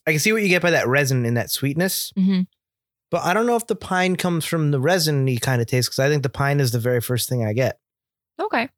I 0.07 0.11
can 0.11 0.21
see 0.21 0.33
what 0.33 0.43
you 0.43 0.49
get 0.49 0.63
by 0.63 0.71
that 0.73 0.89
resin 0.89 1.25
and 1.25 1.37
that 1.37 1.51
sweetness. 1.51 2.13
Mm-hmm. 2.19 2.43
But 3.11 3.25
I 3.25 3.35
don't 3.35 3.47
know 3.47 3.57
if 3.57 3.67
the 3.67 3.77
pine 3.77 4.17
comes 4.17 4.45
from 4.45 4.71
the 4.71 4.81
resin-y 4.81 5.37
kind 5.41 5.61
of 5.61 5.67
taste 5.67 5.89
because 5.91 5.99
I 5.99 6.09
think 6.09 6.23
the 6.23 6.29
pine 6.29 6.61
is 6.61 6.71
the 6.73 6.79
very 6.79 7.01
first 7.01 7.29
thing 7.29 7.45
I 7.45 7.53
get. 7.53 7.79
Okay. 8.41 8.69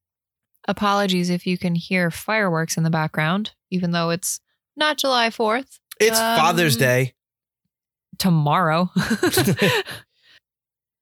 Apologies 0.69 1.29
if 1.31 1.47
you 1.47 1.59
can 1.59 1.75
hear 1.75 2.11
fireworks 2.11 2.77
in 2.77 2.83
the 2.83 2.91
background, 2.91 3.53
even 3.71 3.91
though 3.93 4.11
it's 4.11 4.41
not 4.77 4.97
July 4.99 5.29
4th. 5.29 5.79
It's 6.01 6.19
Um, 6.19 6.39
Father's 6.39 6.77
Day. 6.77 7.15
Tomorrow. 8.19 8.91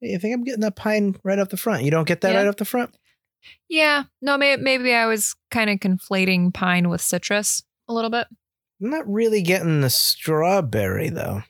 Hey, 0.02 0.14
I 0.14 0.19
think 0.19 0.35
I'm 0.35 0.45
getting 0.45 0.62
that 0.62 0.76
pine 0.76 1.14
right 1.25 1.38
off 1.38 1.50
the 1.50 1.59
front. 1.59 1.83
You 1.85 1.90
don't 1.90 2.09
get 2.09 2.23
that 2.23 2.33
Yeah. 2.33 2.38
right 2.38 2.47
off 2.49 2.57
the 2.57 2.64
front? 2.64 2.95
Yeah. 3.68 4.04
No, 4.20 4.37
maybe, 4.37 4.62
maybe 4.62 4.94
I 4.94 5.06
was 5.06 5.35
kind 5.50 5.70
of 5.70 5.78
conflating 5.78 6.52
pine 6.52 6.88
with 6.88 7.00
citrus 7.00 7.62
a 7.88 7.92
little 7.92 8.11
bit. 8.11 8.26
I'm 8.82 8.90
not 8.90 9.11
really 9.11 9.42
getting 9.42 9.80
the 9.80 9.90
strawberry 9.90 11.11
though. 11.11 11.42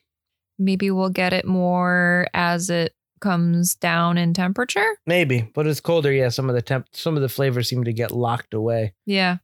Maybe 0.59 0.90
we'll 0.90 1.11
get 1.11 1.32
it 1.32 1.47
more 1.47 2.26
as 2.35 2.68
it 2.70 2.94
comes 3.20 3.75
down 3.75 4.18
in 4.18 4.35
temperature. 4.35 4.97
Maybe, 5.06 5.49
but 5.54 5.66
it's 5.66 5.80
colder. 5.80 6.12
Yeah, 6.12 6.30
some 6.30 6.49
of 6.49 6.54
the 6.54 6.62
temp, 6.62 6.87
some 6.92 7.16
of 7.16 7.23
the 7.23 7.28
flavors 7.28 7.68
seem 7.68 7.85
to 7.85 7.92
get 7.92 8.11
locked 8.11 8.52
away. 8.52 8.94
Yeah, 9.06 9.38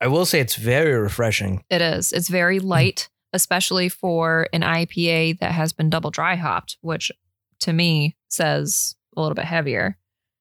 I 0.00 0.08
will 0.08 0.26
say 0.26 0.40
it's 0.40 0.56
very 0.56 0.94
refreshing. 0.94 1.62
it 1.70 1.80
is. 1.80 2.12
It's 2.12 2.28
very 2.28 2.58
mm-hmm. 2.58 2.68
light, 2.68 3.08
especially 3.32 3.88
for 3.88 4.48
an 4.52 4.62
IPA 4.62 5.38
that 5.38 5.52
has 5.52 5.72
been 5.72 5.90
double 5.90 6.10
dry 6.10 6.36
hopped, 6.36 6.76
which 6.80 7.12
to 7.60 7.72
me 7.72 8.16
says 8.28 8.96
a 9.16 9.20
little 9.20 9.34
bit 9.34 9.44
heavier 9.44 9.98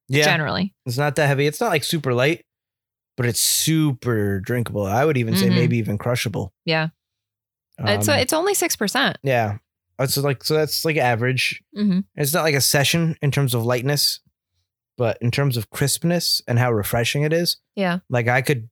Yeah, 0.09 0.25
generally. 0.25 0.73
it's 0.85 0.97
not 0.97 1.15
that 1.15 1.27
heavy. 1.27 1.47
It's 1.47 1.59
not 1.61 1.69
like 1.69 1.83
super 1.83 2.13
light, 2.13 2.45
but 3.17 3.25
it's 3.25 3.41
super 3.41 4.39
drinkable. 4.39 4.85
I 4.85 5.03
would 5.05 5.17
even 5.17 5.35
say 5.35 5.47
Mhm. 5.49 5.55
maybe 5.55 5.77
even 5.77 5.97
crushable. 5.97 6.53
Yeah. 6.65 6.89
it's 7.79 8.07
Um, 8.07 8.17
it's 8.17 8.33
only 8.33 8.53
6%. 8.55 9.17
yeah. 9.23 9.57
It's 9.99 10.15
like 10.17 10.43
so 10.43 10.53
that's 10.55 10.83
like 10.85 10.97
average. 10.97 11.61
Mm-hmm. 11.75 11.99
It's 12.15 12.33
not 12.33 12.43
like 12.43 12.55
a 12.55 12.61
session 12.61 13.15
in 13.21 13.31
terms 13.31 13.53
of 13.53 13.65
lightness, 13.65 14.19
but 14.97 15.17
in 15.21 15.29
terms 15.31 15.57
of 15.57 15.69
crispness 15.69 16.41
and 16.47 16.57
how 16.59 16.71
refreshing 16.71 17.23
it 17.23 17.33
is. 17.33 17.57
Yeah. 17.75 17.99
Like 18.09 18.27
I 18.27 18.41
could, 18.41 18.69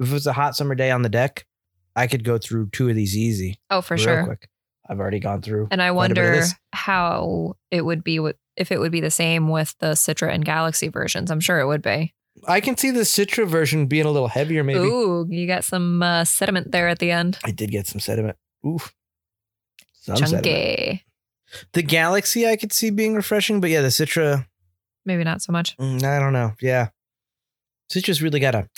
if 0.00 0.08
it 0.10 0.12
was 0.12 0.26
a 0.26 0.32
hot 0.34 0.54
summer 0.56 0.74
day 0.74 0.90
on 0.90 1.02
the 1.02 1.08
deck, 1.08 1.46
I 1.94 2.06
could 2.06 2.24
go 2.24 2.36
through 2.38 2.68
two 2.70 2.88
of 2.90 2.94
these 2.94 3.16
easy, 3.16 3.58
Oh, 3.70 3.80
for 3.80 3.94
real 3.96 4.04
sure. 4.04 4.24
quick. 4.24 4.48
I've 4.88 5.00
already 5.00 5.18
gone 5.20 5.40
through. 5.42 5.68
And 5.70 5.82
I 5.82 5.90
quite 5.90 6.10
a 6.12 6.14
bit 6.14 6.20
of 6.22 6.24
wonder 6.28 6.40
this. 6.40 6.54
how 6.72 7.56
it 7.70 7.80
would 7.82 8.04
be 8.04 8.18
with 8.20 8.36
if 8.56 8.72
it 8.72 8.80
would 8.80 8.92
be 8.92 9.00
the 9.00 9.10
same 9.10 9.48
with 9.48 9.74
the 9.78 9.88
Citra 9.92 10.32
and 10.32 10.44
Galaxy 10.44 10.88
versions. 10.88 11.30
I'm 11.30 11.40
sure 11.40 11.60
it 11.60 11.66
would 11.66 11.82
be. 11.82 12.14
I 12.46 12.60
can 12.60 12.76
see 12.76 12.90
the 12.90 13.00
Citra 13.00 13.46
version 13.46 13.86
being 13.86 14.04
a 14.06 14.10
little 14.10 14.28
heavier, 14.28 14.62
maybe. 14.62 14.80
Ooh, 14.80 15.26
you 15.28 15.46
got 15.46 15.64
some 15.64 16.02
uh, 16.02 16.24
sediment 16.24 16.70
there 16.72 16.88
at 16.88 16.98
the 16.98 17.10
end. 17.10 17.38
I 17.44 17.50
did 17.50 17.70
get 17.70 17.86
some 17.86 18.00
sediment. 18.00 18.36
Ooh, 18.66 18.78
Some 20.02 20.16
sediment. 20.16 20.44
Chunky. 20.44 21.04
The 21.72 21.82
Galaxy 21.82 22.46
I 22.46 22.56
could 22.56 22.72
see 22.72 22.90
being 22.90 23.14
refreshing, 23.14 23.60
but 23.60 23.70
yeah, 23.70 23.80
the 23.80 23.88
Citra, 23.88 24.46
Maybe 25.04 25.22
not 25.24 25.40
so 25.40 25.52
much. 25.52 25.76
mm, 25.78 26.02
I 26.02 26.18
don't 26.18 26.32
know. 26.32 26.52
Yeah. 26.60 26.88
Citra's 27.92 28.20
really 28.20 28.40
got 28.40 28.54
a 28.54 28.68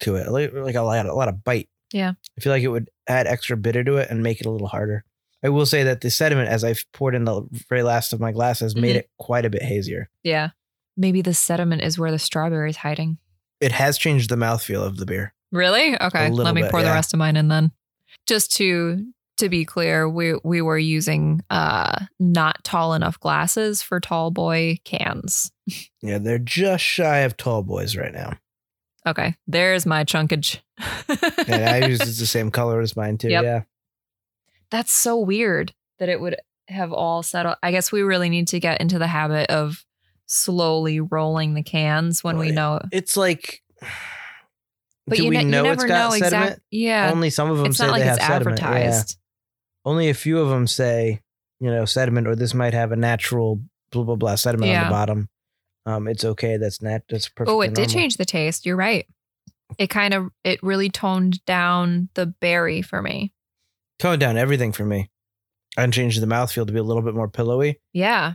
to 0.00 0.16
it, 0.16 0.28
like, 0.30 0.52
like 0.52 0.74
a 0.74 0.82
lot, 0.82 1.06
a 1.06 1.14
lot 1.14 1.28
of 1.28 1.42
bite. 1.42 1.68
Yeah. 1.92 2.12
I 2.36 2.40
feel 2.40 2.52
like 2.52 2.62
it 2.62 2.68
would 2.68 2.90
add 3.08 3.26
extra 3.26 3.56
bitter 3.56 3.82
to 3.84 3.96
it 3.96 4.10
and 4.10 4.22
make 4.22 4.40
it 4.40 4.46
a 4.46 4.50
little 4.50 4.66
harder. 4.68 5.04
I 5.44 5.50
will 5.50 5.66
say 5.66 5.82
that 5.84 6.00
the 6.00 6.10
sediment, 6.10 6.48
as 6.48 6.64
I've 6.64 6.84
poured 6.92 7.14
in 7.14 7.24
the 7.24 7.42
very 7.68 7.82
last 7.82 8.12
of 8.12 8.20
my 8.20 8.32
glass, 8.32 8.60
has 8.60 8.74
made 8.74 8.96
Mhm. 8.96 9.00
it 9.00 9.10
quite 9.18 9.44
a 9.44 9.50
bit 9.50 9.62
hazier. 9.62 10.08
Yeah. 10.22 10.50
Maybe 10.96 11.20
the 11.22 11.34
sediment 11.34 11.82
is 11.82 11.98
where 11.98 12.10
the 12.10 12.18
strawberry 12.18 12.70
is 12.70 12.78
hiding. 12.78 13.18
It 13.60 13.72
has 13.72 13.98
changed 13.98 14.30
the 14.30 14.36
mouthfeel 14.36 14.82
of 14.84 14.96
the 14.96 15.06
beer. 15.06 15.34
Really? 15.52 16.00
Okay. 16.00 16.30
Let 16.30 16.54
me 16.54 16.62
bit, 16.62 16.70
pour 16.70 16.82
the 16.82 16.88
rest 16.90 17.12
of 17.12 17.18
mine 17.18 17.36
in 17.36 17.48
then. 17.48 17.72
Just 18.26 18.52
to 18.56 19.04
to 19.36 19.48
be 19.48 19.64
clear, 19.64 20.08
we 20.08 20.34
we 20.44 20.62
were 20.62 20.78
using 20.78 21.40
uh 21.50 22.06
not 22.20 22.62
tall 22.64 22.94
enough 22.94 23.18
glasses 23.20 23.82
for 23.82 24.00
tall 24.00 24.30
boy 24.30 24.78
cans. 24.84 25.50
Yeah, 26.02 26.18
they're 26.18 26.38
just 26.38 26.84
shy 26.84 27.18
of 27.20 27.36
tall 27.36 27.62
boys 27.62 27.96
right 27.96 28.12
now. 28.12 28.38
Okay. 29.06 29.36
There's 29.46 29.86
my 29.86 30.04
chunkage. 30.04 30.60
And 31.48 31.64
I 31.64 31.86
use 31.88 31.98
the 32.18 32.26
same 32.26 32.50
color 32.50 32.80
as 32.80 32.94
mine 32.96 33.16
too. 33.18 33.28
Yep. 33.30 33.42
Yeah. 33.44 33.62
That's 34.70 34.92
so 34.92 35.18
weird 35.18 35.72
that 35.98 36.08
it 36.08 36.20
would 36.20 36.36
have 36.68 36.92
all 36.92 37.22
settled. 37.22 37.56
I 37.62 37.70
guess 37.70 37.92
we 37.92 38.02
really 38.02 38.28
need 38.28 38.48
to 38.48 38.60
get 38.60 38.80
into 38.80 38.98
the 38.98 39.06
habit 39.06 39.50
of 39.50 39.84
slowly 40.26 41.00
rolling 41.00 41.54
the 41.54 41.62
cans 41.62 42.24
when 42.24 42.38
we 42.38 42.50
know. 42.50 42.80
It's 42.92 43.16
like, 43.16 43.62
But 45.06 45.18
do 45.18 45.24
you, 45.24 45.28
we 45.28 45.36
ne- 45.36 45.42
you 45.42 45.48
know 45.50 45.62
never 45.64 45.74
it's 45.74 45.84
got 45.84 45.98
know 45.98 46.10
sediment? 46.16 46.44
exactly. 46.44 46.62
Yeah. 46.70 47.10
Only 47.12 47.28
some 47.30 47.50
of 47.50 47.58
them 47.58 47.66
it's 47.66 47.76
say 47.76 47.84
not 47.84 47.92
like 47.92 48.02
they 48.02 48.08
it's 48.08 48.22
have 48.22 48.42
sediment. 48.42 48.60
Yeah. 48.60 48.66
advertised. 48.68 49.18
Only 49.84 50.08
a 50.08 50.14
few 50.14 50.38
of 50.40 50.48
them 50.48 50.66
say, 50.66 51.20
you 51.60 51.70
know, 51.70 51.84
sediment, 51.84 52.26
or 52.26 52.34
this 52.34 52.54
might 52.54 52.72
have 52.72 52.90
a 52.90 52.96
natural 52.96 53.60
blah 53.92 54.02
blah 54.02 54.16
blah 54.16 54.34
sediment 54.34 54.72
on 54.74 54.84
the 54.84 54.90
bottom. 54.90 55.28
Um, 55.84 56.08
it's 56.08 56.24
okay. 56.24 56.56
That's 56.56 56.80
not 56.80 57.02
That's 57.10 57.28
perfect. 57.28 57.52
Oh, 57.52 57.60
it 57.60 57.74
did 57.74 57.90
change 57.90 58.16
the 58.16 58.24
taste. 58.24 58.64
You're 58.64 58.76
right. 58.76 59.06
It 59.76 59.88
kind 59.90 60.14
of 60.14 60.28
it 60.42 60.62
really 60.62 60.88
toned 60.88 61.44
down 61.44 62.08
the 62.14 62.24
berry 62.26 62.80
for 62.80 63.02
me. 63.02 63.32
Tone 63.98 64.18
down 64.18 64.36
everything 64.36 64.72
for 64.72 64.84
me, 64.84 65.10
and 65.76 65.92
changed 65.92 66.20
the 66.20 66.26
mouthfeel 66.26 66.66
to 66.66 66.72
be 66.72 66.78
a 66.78 66.82
little 66.84 67.02
bit 67.02 67.14
more 67.14 67.28
pillowy, 67.28 67.80
Yeah. 67.92 68.34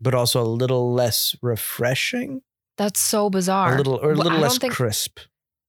but 0.00 0.14
also 0.14 0.42
a 0.42 0.46
little 0.46 0.92
less 0.92 1.36
refreshing, 1.42 2.42
That's 2.76 3.00
so 3.00 3.30
bizarre. 3.30 3.74
a 3.74 3.76
little 3.78 3.94
or 3.96 4.12
a 4.12 4.14
Well, 4.14 4.24
little 4.24 4.38
I 4.38 4.42
less 4.42 4.52
don't 4.54 4.60
think 4.60 4.72
crisp. 4.74 5.18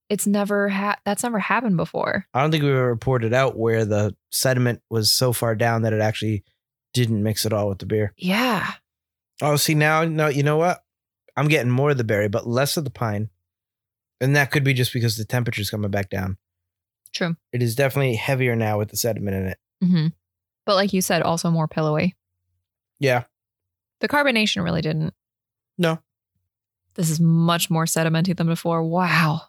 it's 0.08 0.26
never 0.26 0.68
ha- 0.68 0.98
that's 1.04 1.22
never 1.22 1.38
happened 1.38 1.76
before. 1.76 2.26
I 2.34 2.42
don't 2.42 2.50
think 2.50 2.62
we've 2.64 2.72
ever 2.72 2.88
reported 2.88 3.32
out 3.32 3.56
where 3.56 3.84
the 3.84 4.16
sediment 4.32 4.82
was 4.90 5.12
so 5.12 5.32
far 5.32 5.54
down 5.54 5.82
that 5.82 5.92
it 5.92 6.00
actually 6.00 6.44
didn't 6.92 7.22
mix 7.22 7.46
at 7.46 7.52
all 7.52 7.68
with 7.68 7.78
the 7.78 7.86
beer. 7.86 8.12
Yeah. 8.16 8.72
Oh, 9.42 9.56
see 9.56 9.74
now, 9.74 10.04
no, 10.04 10.26
you 10.28 10.42
know 10.42 10.56
what? 10.56 10.82
I'm 11.36 11.46
getting 11.48 11.70
more 11.70 11.90
of 11.92 11.96
the 11.98 12.04
berry, 12.04 12.28
but 12.28 12.46
less 12.48 12.76
of 12.76 12.82
the 12.84 12.90
pine, 12.90 13.30
and 14.20 14.34
that 14.36 14.50
could 14.50 14.64
be 14.64 14.74
just 14.74 14.92
because 14.92 15.16
the 15.16 15.24
temperature's 15.24 15.70
coming 15.70 15.90
back 15.90 16.10
down. 16.10 16.36
True. 17.12 17.36
It 17.52 17.62
is 17.62 17.74
definitely 17.74 18.14
heavier 18.16 18.54
now 18.56 18.78
with 18.78 18.90
the 18.90 18.96
sediment 18.96 19.36
in 19.36 19.46
it. 19.48 19.58
hmm 19.82 20.06
But 20.66 20.74
like 20.76 20.92
you 20.92 21.00
said, 21.00 21.22
also 21.22 21.50
more 21.50 21.68
pillowy. 21.68 22.14
Yeah, 22.98 23.24
The 24.00 24.08
carbonation 24.08 24.62
really 24.62 24.82
didn't. 24.82 25.14
no, 25.78 25.98
This 26.94 27.08
is 27.10 27.18
much 27.20 27.70
more 27.70 27.86
sedimenty 27.86 28.36
than 28.36 28.46
before. 28.46 28.82
Wow. 28.82 29.42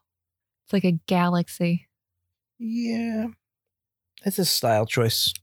It's 0.63 0.73
like 0.73 0.85
a 0.85 0.99
galaxy. 1.07 1.87
yeah, 2.59 3.27
it's 4.25 4.39
a 4.39 4.45
style 4.45 4.85
choice, 4.85 5.33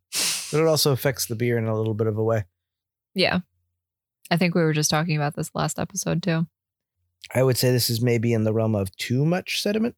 but 0.50 0.60
it 0.60 0.66
also 0.66 0.92
affects 0.92 1.26
the 1.26 1.34
beer 1.36 1.58
in 1.58 1.66
a 1.66 1.76
little 1.76 1.94
bit 1.94 2.06
of 2.06 2.16
a 2.16 2.22
way. 2.22 2.44
Yeah. 3.14 3.40
I 4.30 4.36
think 4.36 4.54
we 4.54 4.62
were 4.62 4.72
just 4.72 4.90
talking 4.90 5.16
about 5.16 5.34
this 5.36 5.50
last 5.54 5.78
episode 5.78 6.22
too. 6.22 6.46
I 7.34 7.42
would 7.42 7.58
say 7.58 7.70
this 7.72 7.90
is 7.90 8.00
maybe 8.00 8.32
in 8.32 8.44
the 8.44 8.52
realm 8.52 8.74
of 8.74 8.94
too 8.96 9.24
much 9.26 9.60
sediment. 9.62 9.96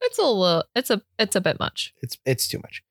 It's 0.00 0.18
a 0.18 0.22
little. 0.22 0.64
It's 0.74 0.90
a. 0.90 1.02
It's 1.18 1.36
a 1.36 1.40
bit 1.40 1.58
much. 1.58 1.92
It's 2.02 2.18
it's 2.24 2.48
too 2.48 2.58
much. 2.58 2.82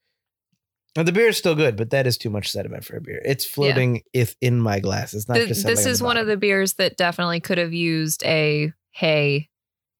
And 0.95 1.07
the 1.07 1.11
beer 1.11 1.27
is 1.27 1.37
still 1.37 1.53
good, 1.53 1.75
but 1.77 1.91
that 1.91 2.07
is 2.07 2.17
too 2.17 2.31
much 2.31 2.51
sediment 2.51 2.83
for 2.83 2.97
a 2.97 3.01
beer. 3.01 3.21
It's 3.23 3.45
floating 3.45 4.01
if 4.13 4.35
in 4.41 4.59
my 4.59 4.79
glass. 4.79 5.13
It's 5.13 5.27
not 5.29 5.35
Th- 5.35 5.47
just 5.47 5.65
this 5.65 5.85
is 5.85 6.01
one 6.01 6.17
of 6.17 6.25
the 6.25 6.37
beers 6.37 6.73
that 6.73 6.97
definitely 6.97 7.39
could 7.39 7.59
have 7.59 7.71
used 7.73 8.23
a 8.25 8.73
hey, 8.91 9.47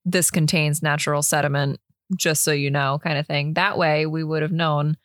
this 0.04 0.30
contains 0.30 0.82
natural 0.82 1.22
sediment, 1.22 1.78
just 2.16 2.42
so 2.42 2.50
you 2.50 2.68
know, 2.70 2.98
kind 3.02 3.16
of 3.16 3.26
thing. 3.28 3.54
That 3.54 3.78
way, 3.78 4.06
we 4.06 4.24
would 4.24 4.42
have 4.42 4.50
known 4.52 4.96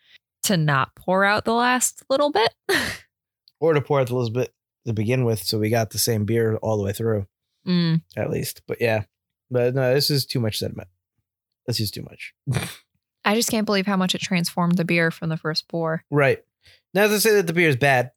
to 0.43 0.57
not 0.57 0.95
pour 0.95 1.23
out 1.25 1.45
the 1.45 1.53
last 1.53 2.03
little 2.09 2.31
bit. 2.31 2.53
or 3.59 3.73
to 3.73 3.81
pour 3.81 3.99
out 3.99 4.07
the 4.07 4.15
little 4.15 4.31
bit 4.33 4.51
to 4.87 4.93
begin 4.93 5.25
with, 5.25 5.43
so 5.43 5.59
we 5.59 5.69
got 5.69 5.91
the 5.91 5.99
same 5.99 6.25
beer 6.25 6.57
all 6.57 6.75
the 6.77 6.83
way 6.83 6.91
through, 6.91 7.27
Mm. 7.67 8.01
at 8.17 8.31
least. 8.31 8.63
But 8.67 8.81
yeah, 8.81 9.03
but 9.51 9.75
no, 9.75 9.93
this 9.93 10.09
is 10.09 10.25
too 10.25 10.39
much 10.39 10.57
sediment. 10.57 10.87
This 11.65 11.79
is 11.79 11.91
too 11.91 12.03
much. 12.03 12.33
I 13.25 13.35
just 13.35 13.49
can't 13.49 13.65
believe 13.65 13.85
how 13.85 13.95
much 13.97 14.13
it 14.15 14.21
transformed 14.21 14.77
the 14.77 14.83
beer 14.85 15.09
from 15.11 15.29
the 15.29 15.37
first 15.37 15.67
pour. 15.69 16.03
Right. 16.11 16.39
Not 16.93 17.07
to 17.07 17.19
say 17.19 17.31
that 17.35 17.47
the 17.47 17.53
beer 17.53 17.69
is 17.69 17.77
bad 17.77 18.11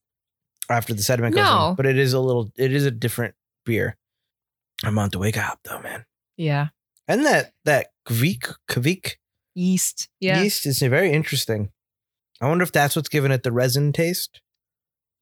after 0.68 0.92
the 0.94 1.02
sediment 1.02 1.34
goes 1.34 1.44
No. 1.44 1.68
in, 1.70 1.74
but 1.76 1.86
it 1.86 1.96
is 1.96 2.12
a 2.12 2.20
little, 2.20 2.50
it 2.56 2.72
is 2.72 2.84
a 2.84 2.90
different 2.90 3.34
beer. 3.64 3.96
I'm 4.84 4.98
on 4.98 5.10
to 5.10 5.18
wake 5.18 5.38
up 5.38 5.60
though, 5.64 5.80
man. 5.80 6.04
Yeah. 6.36 6.68
And 7.08 7.24
that 7.24 7.52
that 7.64 7.88
kveik 8.06 8.54
kveik 8.68 9.12
Yeast. 9.54 10.08
Yeah. 10.20 10.42
yeast 10.42 10.66
is 10.66 10.80
very 10.80 11.12
interesting. 11.12 11.70
I 12.40 12.48
wonder 12.48 12.64
if 12.64 12.72
that's 12.72 12.94
what's 12.94 13.08
giving 13.08 13.30
it 13.30 13.42
the 13.42 13.52
resin 13.52 13.92
taste. 13.92 14.42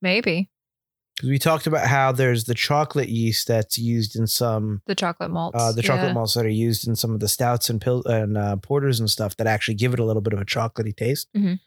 Maybe. 0.01 0.49
Because 1.15 1.29
we 1.29 1.39
talked 1.39 1.65
about 1.65 1.87
how 1.87 2.11
there's 2.11 2.43
the 2.43 2.53
chocolate 2.53 3.07
yeast 3.07 3.47
that's 3.47 3.77
used 3.77 4.15
in 4.17 4.27
some 4.27 4.81
The 4.85 4.95
chocolate 4.95 5.31
malts. 5.31 5.57
uh, 5.57 5.71
the 5.71 5.81
chocolate 5.81 6.07
yeah. 6.07 6.13
malts 6.13 6.33
that 6.33 6.45
are 6.45 6.49
used 6.49 6.87
in 6.87 6.95
some 6.95 7.13
of 7.13 7.21
the 7.21 7.29
stouts 7.29 7.69
and 7.69 7.79
pil- 7.79 8.03
and 8.05 8.37
uh, 8.37 8.57
porters 8.57 8.99
and 8.99 9.09
stuff 9.09 9.37
that 9.37 9.47
actually 9.47 9.75
give 9.75 9.93
it 9.93 9.99
a 9.99 10.03
little 10.05 10.21
bit 10.21 10.33
of 10.33 10.41
a 10.41 10.45
chocolatey 10.45 10.95
taste. 10.95 11.29
Mhm. 11.33 11.59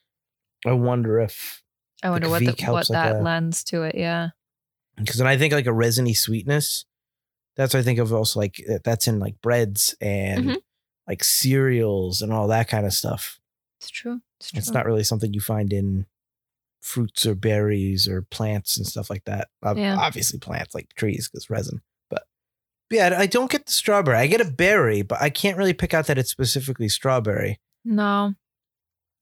I 0.67 0.73
wonder 0.73 1.19
if 1.21 1.63
I 2.03 2.11
wonder 2.11 2.29
what 2.29 2.41
the, 2.41 2.47
what 2.67 2.73
like 2.73 2.87
that 2.89 3.17
a- 3.17 3.23
lends 3.23 3.65
to 3.65 3.83
it. 3.85 3.95
Yeah. 3.95 4.31
because 4.97 5.17
then 5.17 5.27
I 5.29 5.39
think 5.39 5.53
like 5.55 5.67
a 5.67 5.73
resiny 5.73 6.13
sweetness. 6.15 6.85
That's 7.57 7.73
what 7.75 7.81
I 7.81 7.83
think 7.85 7.99
of 8.01 8.13
also 8.13 8.39
like 8.41 8.63
uh, 8.71 8.79
that's 8.85 9.09
in 9.09 9.19
like 9.19 9.41
breads 9.41 9.95
and 10.01 10.45
Mhm. 10.45 10.57
like 11.09 11.25
cereals 11.25 12.21
and 12.21 12.33
all 12.33 12.49
that 12.49 12.69
kind 12.69 12.85
of 12.85 12.93
stuff. 12.93 13.41
It's 13.81 13.89
true. 13.91 14.21
It's 14.41 14.51
true. 14.51 14.59
It's 14.59 14.71
not 14.71 14.85
really 14.87 15.05
something 15.05 15.33
you 15.33 15.41
find 15.41 15.73
in 15.73 16.07
fruits 16.89 17.27
or 17.27 17.35
berries 17.35 18.09
or 18.09 18.23
plants 18.23 18.77
and 18.77 18.87
stuff 18.87 19.11
like 19.11 19.25
that. 19.25 19.49
Yeah. 19.77 19.97
Obviously, 19.99 20.39
plants 20.39 20.75
like 20.75 20.89
trees 20.95 21.29
because 21.29 21.51
resin. 21.51 21.81
But 22.11 22.23
yeah, 22.91 23.15
I 23.19 23.27
don't 23.27 23.51
get 23.51 23.67
the 23.67 23.73
strawberry. 23.73 24.17
I 24.19 24.27
get 24.27 24.41
a 24.41 24.51
berry, 24.51 25.03
but 25.03 25.21
I 25.21 25.31
can't 25.31 25.59
really 25.59 25.75
pick 25.75 25.93
out 25.95 26.07
that 26.07 26.19
it's 26.19 26.31
specifically 26.31 26.89
strawberry. 26.89 27.61
No. 27.85 28.35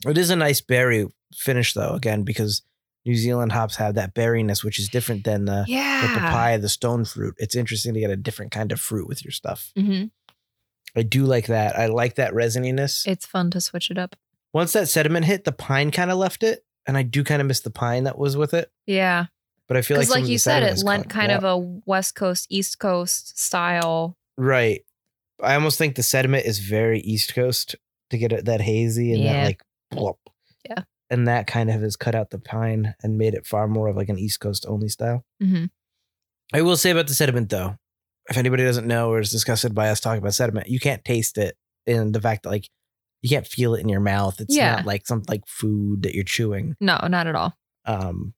It 0.07 0.19
is 0.19 0.31
a 0.31 0.37
nice 0.37 0.61
berry 0.61 1.07
finish 1.35 1.75
though, 1.75 1.95
again 1.95 2.23
because 2.23 2.63
New 3.05 3.15
Zealand 3.15 3.53
hops 3.53 3.77
have 3.77 3.95
that 3.95 4.15
berryness, 4.15 4.63
which 4.65 4.79
is 4.79 4.89
different 4.89 5.25
than 5.25 5.45
the, 5.45 5.65
the 5.67 5.73
Yeah. 5.73 6.15
papaya, 6.19 6.59
the 6.59 6.69
stone 6.69 7.05
fruit. 7.05 7.35
It's 7.39 7.55
interesting 7.57 7.95
to 7.95 8.01
get 8.01 8.11
a 8.11 8.17
different 8.17 8.53
kind 8.53 8.73
of 8.73 8.81
fruit 8.81 9.09
with 9.09 9.25
your 9.25 9.33
stuff. 9.33 9.73
hmm 9.77 10.05
I 10.95 11.03
do 11.03 11.25
like 11.27 11.47
that. 11.49 11.79
I 11.79 11.87
like 11.87 12.15
that 12.17 12.33
resininess. 12.33 13.07
It's 13.07 13.27
fun 13.27 13.51
to 13.51 13.61
switch 13.61 13.91
it 13.91 13.99
up. 13.99 14.17
Once 14.55 14.73
that 14.73 14.89
sediment 14.89 15.27
hit, 15.27 15.45
the 15.45 15.53
pine 15.53 15.91
kind 15.91 16.11
of 16.11 16.17
left 16.19 16.43
it, 16.43 16.65
and 16.87 16.97
I 16.97 17.03
do 17.03 17.25
kind 17.25 17.41
of 17.41 17.49
miss 17.49 17.61
the 17.61 17.71
pine 17.71 18.05
that 18.05 18.19
was 18.19 18.37
with 18.37 18.55
it. 18.55 18.71
Yeah. 18.87 19.27
But 19.69 19.77
I 19.77 19.83
feel 19.83 19.97
like 19.99 20.09
like, 20.09 20.27
you 20.27 20.39
said, 20.39 20.63
it 20.63 20.83
lent 20.85 21.09
kind 21.11 21.33
of 21.33 21.43
a 21.45 21.59
West 21.59 22.15
Coast, 22.15 22.47
East 22.51 22.79
Coast 22.79 23.39
style. 23.39 24.17
right. 24.37 24.83
I 25.43 25.55
almost 25.55 25.77
think 25.77 25.97
the 25.97 26.03
sediment 26.03 26.47
is 26.47 26.61
very 26.61 27.01
East 27.01 27.35
Coast 27.35 27.77
to 28.09 28.17
get 28.17 28.33
it 28.33 28.47
that 28.47 28.63
hazy 28.63 29.13
and 29.13 29.23
Yeah. 29.23 29.33
that 29.35 29.45
like 29.47 29.63
blop. 29.93 30.17
Yeah. 30.67 30.85
And 31.11 31.29
that 31.29 31.47
kind 31.47 31.71
of 31.71 31.83
has 31.83 31.95
cut 31.95 32.15
out 32.15 32.31
the 32.31 32.39
pine 32.39 32.95
and 33.03 33.19
made 33.19 33.35
it 33.35 33.47
far 33.47 33.69
more 33.69 33.89
of 33.89 33.97
like 33.97 34.09
an 34.09 34.19
East 34.19 34.41
Coast 34.41 34.65
only 34.67 34.89
style. 34.89 35.27
Mm-hmm. 35.43 35.67
I 36.55 36.63
will 36.63 36.77
say 36.79 36.91
about 36.91 37.07
the 37.09 37.15
sediment 37.15 37.51
though, 37.51 37.77
if 38.31 38.39
anybody 38.39 38.65
doesn't 38.65 38.87
know 38.87 39.11
or 39.11 39.21
is 39.21 39.31
disgusted 39.31 39.75
by 39.75 39.91
us 39.91 40.01
talking 40.01 40.21
about 40.23 40.33
sediment, 40.35 40.69
you 40.69 40.81
can't 40.81 41.05
taste 41.05 41.37
it 41.37 41.57
in 41.85 42.13
the 42.13 42.21
fact 42.21 42.45
that 42.45 42.49
like 42.51 42.71
you 43.23 43.29
can't 43.31 43.47
feel 43.47 43.75
it 43.75 43.81
in 43.81 43.89
your 43.89 44.01
mouth. 44.01 44.41
It's 44.41 44.55
Yeah. 44.55 44.77
not 44.77 44.87
like 44.87 45.07
some 45.07 45.23
like 45.29 45.43
food 45.47 46.03
that 46.03 46.15
you're 46.15 46.25
chewing. 46.25 46.77
No, 46.81 46.99
not 47.09 47.27
at 47.27 47.35
all. 47.35 47.55
Um, 47.85 48.35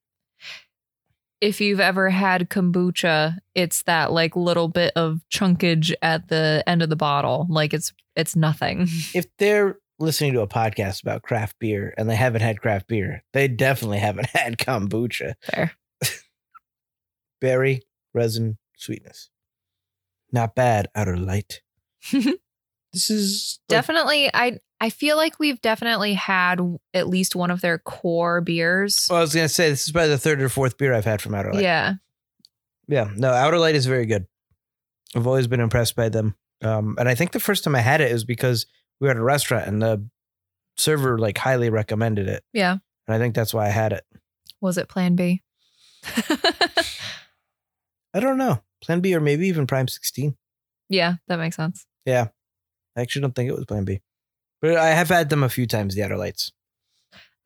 If 1.40 1.60
you've 1.60 1.78
ever 1.80 2.10
had 2.10 2.50
kombucha, 2.50 3.38
it's 3.54 3.82
that 3.84 4.12
like 4.12 4.34
little 4.34 4.66
bit 4.68 4.92
of 4.96 5.20
chunkage 5.32 5.92
at 6.02 6.28
the 6.28 6.64
end 6.66 6.82
of 6.82 6.88
the 6.88 6.96
bottle. 6.96 7.46
Like 7.48 7.72
it's 7.74 7.92
it's 8.16 8.34
nothing. 8.34 8.82
if 9.14 9.26
they're 9.38 9.78
listening 10.00 10.32
to 10.32 10.40
a 10.40 10.48
podcast 10.48 11.02
about 11.02 11.22
craft 11.22 11.56
beer 11.60 11.94
and 11.96 12.08
they 12.10 12.16
haven't 12.16 12.40
had 12.42 12.60
craft 12.60 12.88
beer, 12.88 13.22
they 13.32 13.46
definitely 13.48 13.98
haven't 13.98 14.26
had 14.34 14.58
kombucha. 14.58 15.34
Fair. 15.42 15.72
Berry, 17.40 17.82
resin, 18.14 18.58
sweetness. 18.76 19.30
Not 20.32 20.54
bad, 20.54 20.88
outer 20.94 21.16
light. 21.16 21.62
This 22.12 23.10
is 23.10 23.60
like- 23.68 23.76
definitely 23.76 24.30
I 24.34 24.58
I 24.80 24.90
feel 24.90 25.16
like 25.16 25.38
we've 25.40 25.60
definitely 25.60 26.14
had 26.14 26.60
at 26.94 27.08
least 27.08 27.34
one 27.34 27.50
of 27.50 27.60
their 27.60 27.78
core 27.78 28.40
beers. 28.40 29.06
Well, 29.10 29.18
I 29.18 29.22
was 29.22 29.34
gonna 29.34 29.48
say 29.48 29.70
this 29.70 29.86
is 29.86 29.92
probably 29.92 30.10
the 30.10 30.18
third 30.18 30.40
or 30.40 30.48
fourth 30.48 30.78
beer 30.78 30.94
I've 30.94 31.04
had 31.04 31.20
from 31.20 31.34
Outer 31.34 31.52
Light. 31.52 31.62
yeah. 31.62 31.94
Yeah, 32.86 33.10
no, 33.16 33.30
Outer 33.30 33.58
Light 33.58 33.74
is 33.74 33.84
very 33.86 34.06
good. 34.06 34.26
I've 35.14 35.26
always 35.26 35.46
been 35.46 35.60
impressed 35.60 35.94
by 35.94 36.08
them. 36.08 36.36
Um, 36.62 36.96
and 36.98 37.08
I 37.08 37.14
think 37.14 37.32
the 37.32 37.40
first 37.40 37.64
time 37.64 37.74
I 37.74 37.80
had 37.80 38.00
it 38.00 38.10
is 38.10 38.24
because 38.24 38.66
we 39.00 39.06
were 39.06 39.10
at 39.10 39.16
a 39.18 39.22
restaurant 39.22 39.66
and 39.66 39.82
the 39.82 40.08
server 40.76 41.18
like 41.18 41.36
highly 41.38 41.68
recommended 41.70 42.28
it. 42.28 42.44
Yeah. 42.52 42.78
And 43.06 43.14
I 43.14 43.18
think 43.18 43.34
that's 43.34 43.52
why 43.52 43.66
I 43.66 43.70
had 43.70 43.92
it. 43.92 44.04
Was 44.60 44.78
it 44.78 44.88
plan 44.88 45.16
B? 45.16 45.42
I 48.14 48.20
don't 48.20 48.38
know. 48.38 48.62
Plan 48.82 49.00
B 49.00 49.14
or 49.14 49.20
maybe 49.20 49.48
even 49.48 49.66
Prime 49.66 49.88
16. 49.88 50.36
yeah, 50.88 51.14
that 51.26 51.38
makes 51.38 51.56
sense. 51.56 51.86
Yeah. 52.04 52.28
I 52.96 53.02
actually 53.02 53.22
don't 53.22 53.34
think 53.34 53.50
it 53.50 53.54
was 53.54 53.64
Plan 53.66 53.84
B. 53.84 54.00
But 54.60 54.76
I 54.76 54.88
have 54.88 55.08
had 55.08 55.30
them 55.30 55.42
a 55.42 55.48
few 55.48 55.66
times, 55.66 55.94
the 55.94 56.02
Outer 56.02 56.16
Lights. 56.16 56.52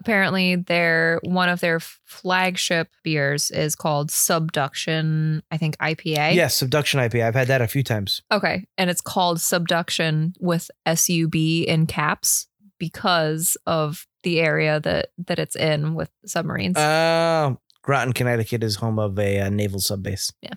Apparently, 0.00 0.56
their 0.56 1.20
one 1.22 1.48
of 1.48 1.60
their 1.60 1.78
flagship 1.78 2.88
beers 3.04 3.52
is 3.52 3.76
called 3.76 4.10
Subduction, 4.10 5.44
I 5.52 5.58
think 5.58 5.76
IPA. 5.78 6.34
Yes, 6.34 6.56
Subduction 6.56 6.98
IPA. 6.98 7.24
I've 7.24 7.34
had 7.34 7.46
that 7.48 7.62
a 7.62 7.68
few 7.68 7.84
times. 7.84 8.20
Okay. 8.32 8.66
And 8.76 8.90
it's 8.90 9.00
called 9.00 9.40
Subduction 9.40 10.34
with 10.40 10.70
SUB 10.92 11.36
in 11.36 11.86
caps 11.86 12.48
because 12.78 13.56
of 13.64 14.08
the 14.24 14.40
area 14.40 14.80
that 14.80 15.10
that 15.18 15.38
it's 15.38 15.54
in 15.54 15.94
with 15.94 16.10
submarines. 16.26 16.76
Uh, 16.76 17.54
Groton, 17.82 18.12
Connecticut 18.12 18.64
is 18.64 18.76
home 18.76 18.98
of 18.98 19.16
a 19.20 19.40
uh, 19.40 19.50
naval 19.50 19.78
subbase. 19.78 20.32
Yeah. 20.42 20.54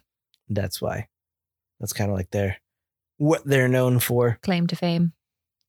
That's 0.49 0.81
why. 0.81 1.07
That's 1.79 1.93
kind 1.93 2.09
of 2.09 2.17
like 2.17 2.31
their 2.31 2.57
what 3.17 3.45
they're 3.45 3.67
known 3.67 3.99
for. 3.99 4.39
Claim 4.41 4.65
to 4.67 4.75
fame. 4.75 5.13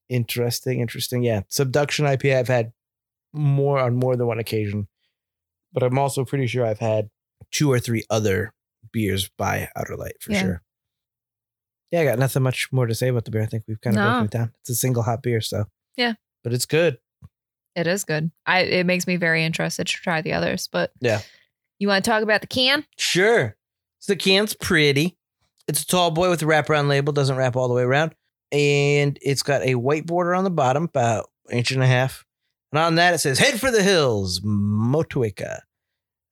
Interesting, 0.09 0.79
interesting. 0.79 1.23
Yeah. 1.23 1.41
Subduction 1.49 2.05
IPA 2.05 2.37
I've 2.37 2.47
had 2.47 2.71
more 3.33 3.79
on 3.79 3.95
more 3.95 4.15
than 4.15 4.27
one 4.27 4.39
occasion. 4.39 4.87
But 5.73 5.83
I'm 5.83 5.97
also 5.99 6.23
pretty 6.25 6.47
sure 6.47 6.65
I've 6.65 6.79
had 6.79 7.09
two 7.51 7.71
or 7.71 7.79
three 7.79 8.03
other 8.09 8.53
beers 8.91 9.29
by 9.37 9.69
Outer 9.75 9.95
Light 9.97 10.15
for 10.21 10.31
Yeah. 10.31 10.41
sure. 10.41 10.61
Yeah, 11.91 12.01
I 12.01 12.05
got 12.05 12.19
nothing 12.19 12.43
much 12.43 12.71
more 12.71 12.85
to 12.85 12.95
say 12.95 13.07
about 13.09 13.25
the 13.25 13.31
beer. 13.31 13.41
I 13.41 13.45
think 13.45 13.63
we've 13.67 13.79
kind 13.81 13.95
of 13.97 14.03
No. 14.03 14.09
broken 14.09 14.25
it 14.25 14.31
down. 14.31 14.53
It's 14.61 14.69
a 14.69 14.75
single 14.75 15.03
hot 15.03 15.21
beer, 15.21 15.41
so 15.41 15.65
Yeah. 15.95 16.13
But 16.43 16.53
it's 16.53 16.65
good. 16.65 16.99
It 17.75 17.85
is 17.87 18.03
good. 18.03 18.31
I 18.45 18.61
it 18.61 18.85
makes 18.85 19.05
me 19.07 19.17
very 19.17 19.43
interested 19.43 19.87
to 19.87 19.93
try 19.93 20.21
the 20.21 20.33
others. 20.33 20.67
But 20.71 20.91
Yeah. 20.99 21.21
You 21.79 21.87
want 21.87 22.03
to 22.03 22.09
talk 22.09 22.23
about 22.23 22.41
the 22.41 22.47
can? 22.47 22.85
Sure. 22.97 23.55
So 23.99 24.13
the 24.13 24.17
can's 24.17 24.53
pretty. 24.55 25.17
It's 25.67 25.81
a 25.83 25.85
tall 25.85 26.11
boy 26.11 26.29
with 26.29 26.41
a 26.41 26.45
wraparound 26.45 26.87
label, 26.87 27.13
doesn't 27.13 27.35
wrap 27.35 27.55
all 27.55 27.67
the 27.67 27.73
way 27.73 27.83
around. 27.83 28.15
And 28.51 29.17
it's 29.21 29.43
got 29.43 29.63
a 29.63 29.75
white 29.75 30.05
border 30.05 30.33
on 30.33 30.43
the 30.43 30.49
bottom, 30.49 30.85
about 30.85 31.29
an 31.49 31.57
inch 31.57 31.71
and 31.71 31.83
a 31.83 31.87
half. 31.87 32.25
And 32.71 32.79
on 32.79 32.95
that 32.95 33.13
it 33.13 33.19
says 33.19 33.39
head 33.39 33.59
for 33.59 33.71
the 33.71 33.83
hills, 33.83 34.41
Motueka. 34.41 35.61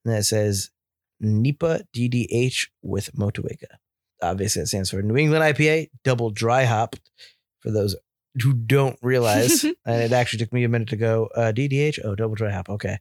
And 0.04 0.12
then 0.12 0.16
it 0.18 0.24
says 0.24 0.70
NEPA 1.20 1.84
DDH 1.94 2.68
with 2.82 3.12
Motueka. 3.14 3.78
Obviously 4.22 4.62
it 4.62 4.66
stands 4.66 4.90
for 4.90 5.02
New 5.02 5.16
England 5.16 5.42
IPA, 5.42 5.88
double 6.04 6.30
dry 6.30 6.64
hop. 6.64 6.96
For 7.60 7.70
those 7.70 7.96
who 8.42 8.52
don't 8.52 8.98
realize, 9.02 9.64
and 9.84 10.02
it 10.02 10.12
actually 10.12 10.38
took 10.38 10.52
me 10.52 10.64
a 10.64 10.68
minute 10.68 10.88
to 10.88 10.96
go, 10.96 11.28
uh, 11.34 11.52
DDH, 11.52 11.98
oh, 12.04 12.14
double 12.14 12.34
dry 12.34 12.50
hop. 12.50 12.68
Okay. 12.68 12.98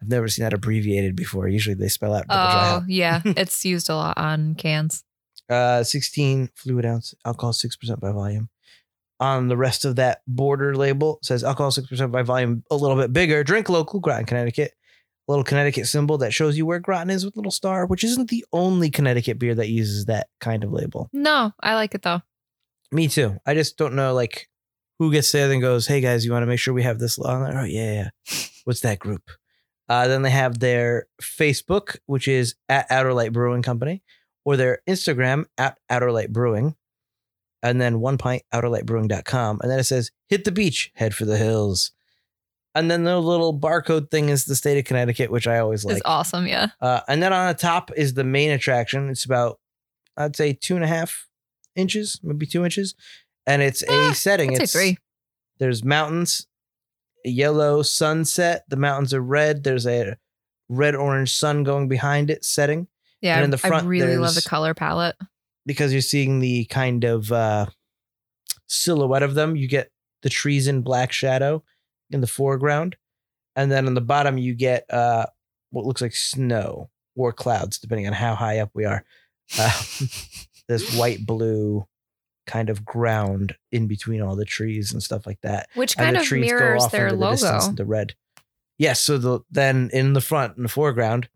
I've 0.00 0.08
never 0.08 0.28
seen 0.28 0.44
that 0.44 0.52
abbreviated 0.52 1.16
before. 1.16 1.48
Usually 1.48 1.74
they 1.74 1.88
spell 1.88 2.14
out 2.14 2.28
double 2.28 2.52
dry 2.52 2.68
hop. 2.68 2.82
Oh, 2.82 2.86
yeah. 2.86 3.22
it's 3.24 3.64
used 3.64 3.88
a 3.88 3.96
lot 3.96 4.16
on 4.16 4.54
cans. 4.54 5.04
Uh, 5.48 5.82
16 5.82 6.50
fluid 6.54 6.84
ounce, 6.84 7.14
alcohol 7.24 7.52
6% 7.52 8.00
by 8.00 8.12
volume. 8.12 8.48
On 9.20 9.48
the 9.48 9.56
rest 9.56 9.84
of 9.84 9.96
that 9.96 10.22
border 10.26 10.76
label 10.76 11.18
says 11.22 11.42
alcohol 11.42 11.72
6% 11.72 12.12
by 12.12 12.22
volume, 12.22 12.62
a 12.70 12.76
little 12.76 12.96
bit 12.96 13.12
bigger. 13.12 13.42
Drink 13.42 13.68
local, 13.68 14.00
Groton, 14.00 14.26
Connecticut. 14.26 14.72
Little 15.26 15.44
Connecticut 15.44 15.86
symbol 15.86 16.16
that 16.18 16.32
shows 16.32 16.56
you 16.56 16.64
where 16.64 16.78
Groton 16.78 17.10
is 17.10 17.22
with 17.22 17.36
little 17.36 17.52
star, 17.52 17.84
which 17.84 18.02
isn't 18.02 18.30
the 18.30 18.46
only 18.50 18.88
Connecticut 18.90 19.38
beer 19.38 19.54
that 19.56 19.68
uses 19.68 20.06
that 20.06 20.28
kind 20.40 20.64
of 20.64 20.72
label. 20.72 21.10
No, 21.12 21.52
I 21.60 21.74
like 21.74 21.94
it 21.94 22.00
though. 22.00 22.22
Me 22.90 23.08
too. 23.08 23.36
I 23.44 23.52
just 23.52 23.76
don't 23.76 23.94
know 23.94 24.14
like 24.14 24.48
who 24.98 25.12
gets 25.12 25.30
there 25.30 25.50
and 25.50 25.60
goes, 25.60 25.86
"Hey 25.86 26.00
guys, 26.00 26.24
you 26.24 26.32
want 26.32 26.44
to 26.44 26.46
make 26.46 26.58
sure 26.58 26.72
we 26.72 26.82
have 26.84 26.98
this 26.98 27.18
on 27.18 27.42
there?" 27.42 27.60
Oh 27.60 27.64
yeah, 27.64 27.92
yeah. 27.92 28.08
What's 28.64 28.80
that 28.80 29.00
group? 29.00 29.30
Uh, 29.88 30.08
then 30.08 30.22
they 30.22 30.30
have 30.30 30.60
their 30.60 31.06
Facebook, 31.20 31.96
which 32.06 32.26
is 32.26 32.54
at 32.68 32.86
Outer 32.90 33.12
Light 33.12 33.32
Brewing 33.32 33.62
Company, 33.62 34.02
or 34.48 34.56
their 34.56 34.78
Instagram 34.88 35.44
at 35.58 35.76
Outer 35.90 36.10
Light 36.10 36.32
Brewing, 36.32 36.74
and 37.62 37.78
then 37.78 38.00
one 38.00 38.16
pint 38.16 38.44
outerlightbrewing.com. 38.54 39.58
And 39.60 39.70
then 39.70 39.78
it 39.78 39.84
says, 39.84 40.10
hit 40.30 40.44
the 40.44 40.50
beach, 40.52 40.90
head 40.94 41.14
for 41.14 41.26
the 41.26 41.36
hills. 41.36 41.92
And 42.74 42.90
then 42.90 43.04
the 43.04 43.20
little 43.20 43.58
barcode 43.58 44.10
thing 44.10 44.30
is 44.30 44.46
the 44.46 44.56
state 44.56 44.78
of 44.78 44.86
Connecticut, 44.86 45.30
which 45.30 45.46
I 45.46 45.58
always 45.58 45.84
like. 45.84 45.96
It's 45.98 46.02
awesome. 46.06 46.46
Yeah. 46.46 46.68
Uh, 46.80 47.00
and 47.08 47.22
then 47.22 47.34
on 47.34 47.48
the 47.48 47.58
top 47.58 47.90
is 47.94 48.14
the 48.14 48.24
main 48.24 48.50
attraction. 48.50 49.10
It's 49.10 49.26
about, 49.26 49.60
I'd 50.16 50.34
say, 50.34 50.54
two 50.54 50.76
and 50.76 50.84
a 50.84 50.88
half 50.88 51.26
inches, 51.76 52.18
maybe 52.22 52.46
two 52.46 52.64
inches. 52.64 52.94
And 53.46 53.60
it's 53.60 53.84
Ah, 53.86 54.10
a 54.12 54.14
setting. 54.14 54.54
I'd 54.54 54.62
it's 54.62 54.72
three. 54.72 54.96
There's 55.58 55.84
mountains, 55.84 56.46
a 57.26 57.28
yellow 57.28 57.82
sunset. 57.82 58.64
The 58.68 58.76
mountains 58.76 59.12
are 59.12 59.20
red. 59.20 59.62
There's 59.64 59.86
a 59.86 60.16
red 60.70 60.94
orange 60.94 61.34
sun 61.34 61.64
going 61.64 61.88
behind 61.88 62.30
it, 62.30 62.46
setting 62.46 62.86
Yeah. 63.20 63.36
And 63.36 63.44
in 63.44 63.50
the 63.50 63.58
front, 63.58 63.84
I 63.84 63.88
really 63.88 64.16
love 64.16 64.34
the 64.34 64.42
color 64.42 64.74
palette. 64.74 65.16
because 65.66 65.92
you're 65.92 66.02
seeing 66.02 66.38
the 66.40 66.64
kind 66.66 67.04
of 67.04 67.30
uh, 67.32 67.66
silhouette 68.66 69.22
of 69.22 69.34
them. 69.34 69.56
You 69.56 69.68
get 69.68 69.90
the 70.22 70.28
trees 70.28 70.66
in 70.66 70.82
black 70.82 71.12
shadow 71.12 71.62
in 72.10 72.20
the 72.20 72.26
foreground, 72.26 72.96
and 73.56 73.70
then 73.70 73.86
on 73.86 73.94
the 73.94 74.00
bottom 74.00 74.38
you 74.38 74.54
get 74.54 74.84
uh, 74.92 75.26
what 75.70 75.84
looks 75.84 76.00
like 76.00 76.14
snow 76.14 76.90
or 77.16 77.32
clouds, 77.32 77.78
depending 77.78 78.06
on 78.06 78.12
how 78.12 78.34
high 78.34 78.58
up 78.58 78.70
we 78.74 78.84
are. 78.84 79.04
Uh, 79.58 79.82
this 80.68 80.96
white 80.96 81.24
blue 81.26 81.86
kind 82.46 82.70
of 82.70 82.84
ground 82.84 83.56
in 83.72 83.86
between 83.86 84.22
all 84.22 84.36
the 84.36 84.44
trees 84.44 84.92
and 84.92 85.02
stuff 85.02 85.26
like 85.26 85.40
that. 85.42 85.68
Which 85.74 85.96
kind 85.96 86.16
the 86.16 86.20
of 86.20 86.32
mirrors 86.32 86.86
their 86.88 87.10
the 87.10 87.30
distance 87.30 87.62
logo. 87.62 87.70
into 87.70 87.84
red. 87.84 88.14
Yes, 88.78 89.00
so 89.00 89.18
the 89.18 89.40
then 89.50 89.90
in 89.92 90.12
the 90.12 90.20
front 90.20 90.56
in 90.56 90.62
the 90.62 90.68
foreground 90.68 91.28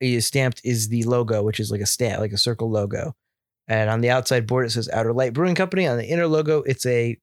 is 0.00 0.26
stamped 0.26 0.60
is 0.64 0.88
the 0.88 1.02
logo, 1.04 1.42
which 1.42 1.60
is 1.60 1.70
like 1.70 1.80
a 1.80 1.86
stamp, 1.86 2.20
like 2.20 2.32
a 2.32 2.38
circle 2.38 2.70
logo. 2.70 3.14
And 3.66 3.90
on 3.90 4.00
the 4.00 4.10
outside 4.10 4.46
board 4.46 4.66
it 4.66 4.70
says 4.70 4.88
Outer 4.88 5.12
Light 5.12 5.32
Brewing 5.34 5.54
Company. 5.54 5.86
On 5.86 5.98
the 5.98 6.06
inner 6.06 6.26
logo, 6.26 6.62
it's 6.62 6.86
a 6.86 7.16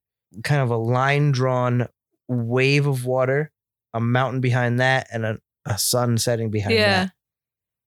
kind 0.44 0.60
of 0.60 0.70
a 0.70 0.76
line 0.76 1.32
drawn 1.32 1.88
wave 2.28 2.86
of 2.86 3.04
water, 3.04 3.50
a 3.94 4.00
mountain 4.00 4.40
behind 4.40 4.80
that, 4.80 5.08
and 5.12 5.24
a, 5.24 5.38
a 5.64 5.78
sun 5.78 6.18
setting 6.18 6.50
behind 6.50 6.72
that. 6.76 6.80
Yeah. 6.80 7.04
that. 7.04 7.12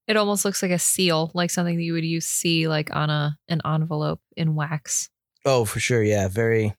It 0.08 0.18
almost 0.18 0.44
looks 0.44 0.62
like 0.64 0.72
a 0.72 0.80
seal, 0.80 1.30
like 1.36 1.52
something 1.52 1.76
that 1.78 1.84
you 1.84 1.94
would 1.94 2.04
use 2.04 2.26
see 2.26 2.68
like 2.68 2.94
on 2.96 3.10
a 3.10 3.38
an 3.48 3.62
envelope 3.64 4.22
in 4.36 4.56
wax. 4.56 5.10
Oh, 5.46 5.66
for 5.66 5.80
sure. 5.80 6.02
Yeah. 6.04 6.28
Very 6.28 6.74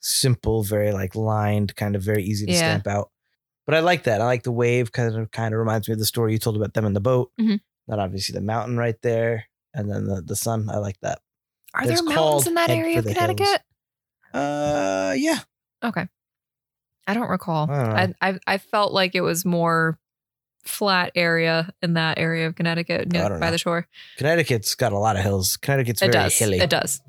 simple, 0.00 0.62
very 0.62 0.92
like 0.92 1.14
lined, 1.16 1.74
kind 1.76 1.96
of 1.96 2.02
very 2.02 2.22
easy 2.22 2.46
to 2.46 2.52
Yeah. 2.52 2.58
stamp 2.58 2.86
out. 2.86 3.10
But 3.70 3.76
I 3.76 3.80
like 3.80 4.02
that. 4.04 4.20
I 4.20 4.24
like 4.24 4.42
the 4.42 4.50
wave 4.50 4.90
kind 4.90 5.14
of 5.14 5.30
kind 5.30 5.54
of 5.54 5.60
reminds 5.60 5.86
me 5.88 5.92
of 5.92 6.00
the 6.00 6.04
story 6.04 6.32
you 6.32 6.38
told 6.38 6.56
about 6.56 6.74
them 6.74 6.84
in 6.84 6.92
the 6.92 7.00
boat. 7.00 7.30
Mhm. 7.40 7.60
Not 7.86 8.00
obviously 8.00 8.32
the 8.32 8.40
mountain 8.40 8.76
right 8.76 9.00
there. 9.02 9.44
And 9.72 9.88
then 9.88 10.06
the, 10.06 10.20
the 10.22 10.34
sun. 10.34 10.68
I 10.68 10.78
like 10.78 10.98
that. 11.02 11.20
Are 11.74 11.82
It's 11.84 11.92
there 12.00 12.02
mountains 12.02 12.46
in 12.48 12.54
that 12.54 12.68
area 12.70 12.98
of 12.98 13.04
Hills. 13.04 13.16
Connecticut? 13.16 13.62
Uh 14.34 15.14
yeah. 15.16 15.38
Okay. 15.84 16.08
I 17.06 17.14
don't 17.14 17.28
recall. 17.30 17.70
I 17.70 18.06
don't. 18.06 18.16
I, 18.20 18.28
I 18.30 18.38
I 18.54 18.58
felt 18.58 18.92
like 18.92 19.14
it 19.14 19.20
was 19.22 19.44
more 19.44 19.98
flat 20.64 21.12
area 21.14 21.72
in 21.82 21.94
that 21.94 22.18
area 22.18 22.46
of 22.46 22.54
Connecticut 22.54 23.08
I 23.16 23.28
by 23.28 23.38
know. 23.38 23.50
the 23.50 23.58
shore. 23.58 23.86
Connecticut's 24.18 24.74
got 24.74 24.92
a 24.92 24.98
lot 24.98 25.16
of 25.16 25.22
hills. 25.22 25.56
Connecticut's 25.56 26.02
it 26.02 26.12
very 26.12 26.24
does. 26.24 26.38
hilly. 26.38 26.58
It 26.58 26.70
does. 26.70 27.00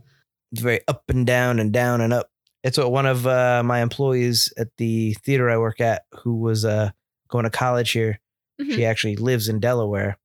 It's 0.51 0.61
very 0.61 0.81
up 0.87 1.03
and 1.09 1.25
down 1.27 1.59
and 1.59 1.71
down 1.71 2.01
and 2.01 2.13
up. 2.13 2.30
It's 2.63 2.77
what 2.77 2.91
one 2.91 3.05
of 3.05 3.25
uh, 3.25 3.63
my 3.65 3.81
employees 3.81 4.53
at 4.57 4.67
the 4.77 5.13
theater 5.25 5.49
I 5.49 5.57
work 5.57 5.81
at, 5.81 6.03
who 6.23 6.35
was 6.39 6.63
uh, 6.65 6.91
going 7.27 7.43
to 7.45 7.49
college 7.49 7.91
here, 7.91 8.19
Mhm. 8.59 8.75
she 8.75 8.85
actually 8.85 9.15
lives 9.15 9.47
in 9.49 9.59
Delaware. 9.59 10.17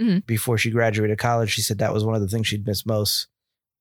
Mhm. 0.00 0.24
Before 0.26 0.56
she 0.58 0.70
graduated 0.70 1.18
college, 1.18 1.50
she 1.50 1.60
said 1.62 1.78
that 1.78 1.92
was 1.92 2.04
one 2.04 2.14
of 2.14 2.20
the 2.22 2.28
things 2.28 2.46
she'd 2.46 2.66
miss 2.66 2.86
most 2.86 3.28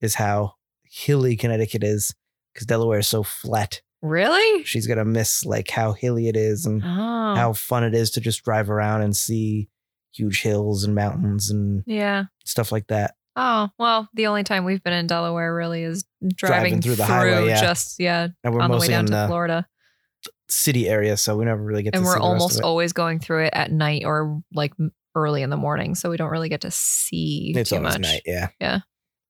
is 0.02 0.16
how 0.16 0.56
hilly 0.84 1.36
Connecticut 1.38 1.84
is 1.84 2.14
because 2.54 2.68
Delaware 2.68 3.00
is 3.00 3.08
so 3.08 3.24
flat. 3.24 3.82
Really? 4.02 4.64
She's 4.66 4.86
gonna 4.86 5.06
miss 5.06 5.46
like 5.46 5.70
how 5.70 5.94
hilly 5.94 6.28
it 6.28 6.36
is 6.36 6.66
and 6.66 6.84
Oh. 6.84 7.36
how 7.36 7.54
fun 7.54 7.84
it 7.86 7.96
is 7.96 8.12
to 8.12 8.22
just 8.22 8.44
drive 8.44 8.70
around 8.70 9.02
and 9.02 9.16
see 9.16 9.70
huge 10.14 10.42
hills 10.42 10.84
and 10.84 10.94
mountains 10.94 11.50
and 11.50 11.84
yeah. 11.88 12.26
stuff 12.44 12.72
like 12.72 12.88
that. 12.88 13.16
Oh, 13.36 13.70
well, 13.80 14.08
the 14.14 14.28
only 14.28 14.44
time 14.44 14.64
we've 14.66 14.84
been 14.84 14.94
in 14.94 15.08
Delaware 15.08 15.54
really 15.56 15.84
is 15.84 16.04
driving, 16.36 16.36
Driving 16.64 16.82
through 16.82 16.90
through, 16.92 16.96
the 16.98 17.06
highway, 17.06 17.48
yeah. 17.48 17.62
just 17.62 18.00
yeah, 18.00 18.28
And 18.44 18.54
we're 18.54 18.62
on 18.62 18.70
the 18.72 18.78
way 18.78 18.88
down 18.88 19.02
in 19.02 19.06
to 19.08 19.12
the 19.12 19.28
Florida. 19.28 19.68
city 20.50 20.88
area, 20.88 21.18
so 21.18 21.36
we 21.38 21.46
never 21.46 21.62
really 21.64 21.82
get 21.84 21.96
And 21.96 22.04
to 22.04 22.06
we're 22.06 22.14
see 22.14 22.20
the 22.20 22.26
rest 22.26 22.42
almost 22.42 22.62
always 22.62 22.94
going 22.94 23.20
through 23.20 23.46
it 23.46 23.54
at 23.54 23.72
night 23.72 24.04
or 24.06 24.42
like 24.54 24.74
early 25.16 25.42
in 25.42 25.50
the 25.50 25.58
morning, 25.58 25.96
so 25.96 26.10
we 26.12 26.18
don't 26.18 26.30
really 26.30 26.50
get 26.50 26.62
to 26.62 26.72
see 26.72 27.54
It's 27.56 27.70
too 27.72 27.80
much. 27.80 28.00
night, 28.00 28.22
yeah. 28.26 28.50
Yeah. 28.62 28.80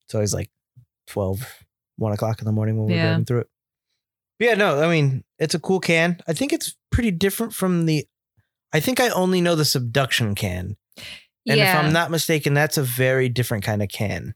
It's 0.06 0.14
always 0.16 0.34
like 0.34 0.50
12, 1.08 1.46
1 1.98 2.12
o'clock 2.14 2.40
in 2.40 2.46
the 2.46 2.52
morning 2.52 2.78
when 2.78 2.88
we're 2.88 2.96
Yeah. 2.98 3.04
driving 3.08 3.26
through 3.26 3.40
it. 3.42 3.48
But 4.40 4.46
yeah, 4.48 4.54
no, 4.56 4.84
I 4.84 4.90
mean, 4.90 5.24
it's 5.40 5.54
a 5.56 5.60
cool 5.60 5.80
can. 5.80 6.18
I 6.28 6.34
think 6.34 6.52
it's 6.52 6.76
pretty 6.92 7.12
different 7.12 7.54
from 7.54 7.86
the. 7.86 8.06
I 8.74 8.80
think 8.80 9.00
I 9.00 9.10
only 9.10 9.40
know 9.40 9.56
the 9.56 9.64
subduction 9.66 10.36
can. 10.36 10.76
And 11.48 11.58
yeah. 11.58 11.80
if 11.80 11.86
I'm 11.86 11.94
not 11.94 12.12
mistaken, 12.12 12.54
that's 12.54 12.78
a 12.78 12.84
very 12.84 13.30
different 13.30 13.64
kind 13.64 13.82
of 13.84 13.90
can. 13.90 14.34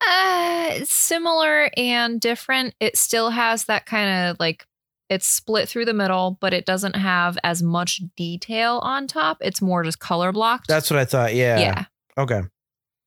Uh, 0.00 0.68
it's 0.72 0.92
similar 0.92 1.70
and 1.76 2.20
different. 2.20 2.74
It 2.80 2.96
still 2.96 3.30
has 3.30 3.66
that 3.66 3.86
kind 3.86 4.30
of 4.30 4.36
like 4.40 4.66
it's 5.08 5.26
split 5.26 5.68
through 5.68 5.84
the 5.84 5.94
middle, 5.94 6.38
but 6.40 6.52
it 6.52 6.66
doesn't 6.66 6.96
have 6.96 7.38
as 7.44 7.62
much 7.62 8.02
detail 8.16 8.80
on 8.82 9.06
top. 9.06 9.38
It's 9.40 9.62
more 9.62 9.82
just 9.84 9.98
color 9.98 10.32
blocked. 10.32 10.66
That's 10.66 10.90
what 10.90 10.98
I 10.98 11.04
thought. 11.04 11.34
Yeah. 11.34 11.58
yeah. 11.60 11.84
Okay. 12.18 12.42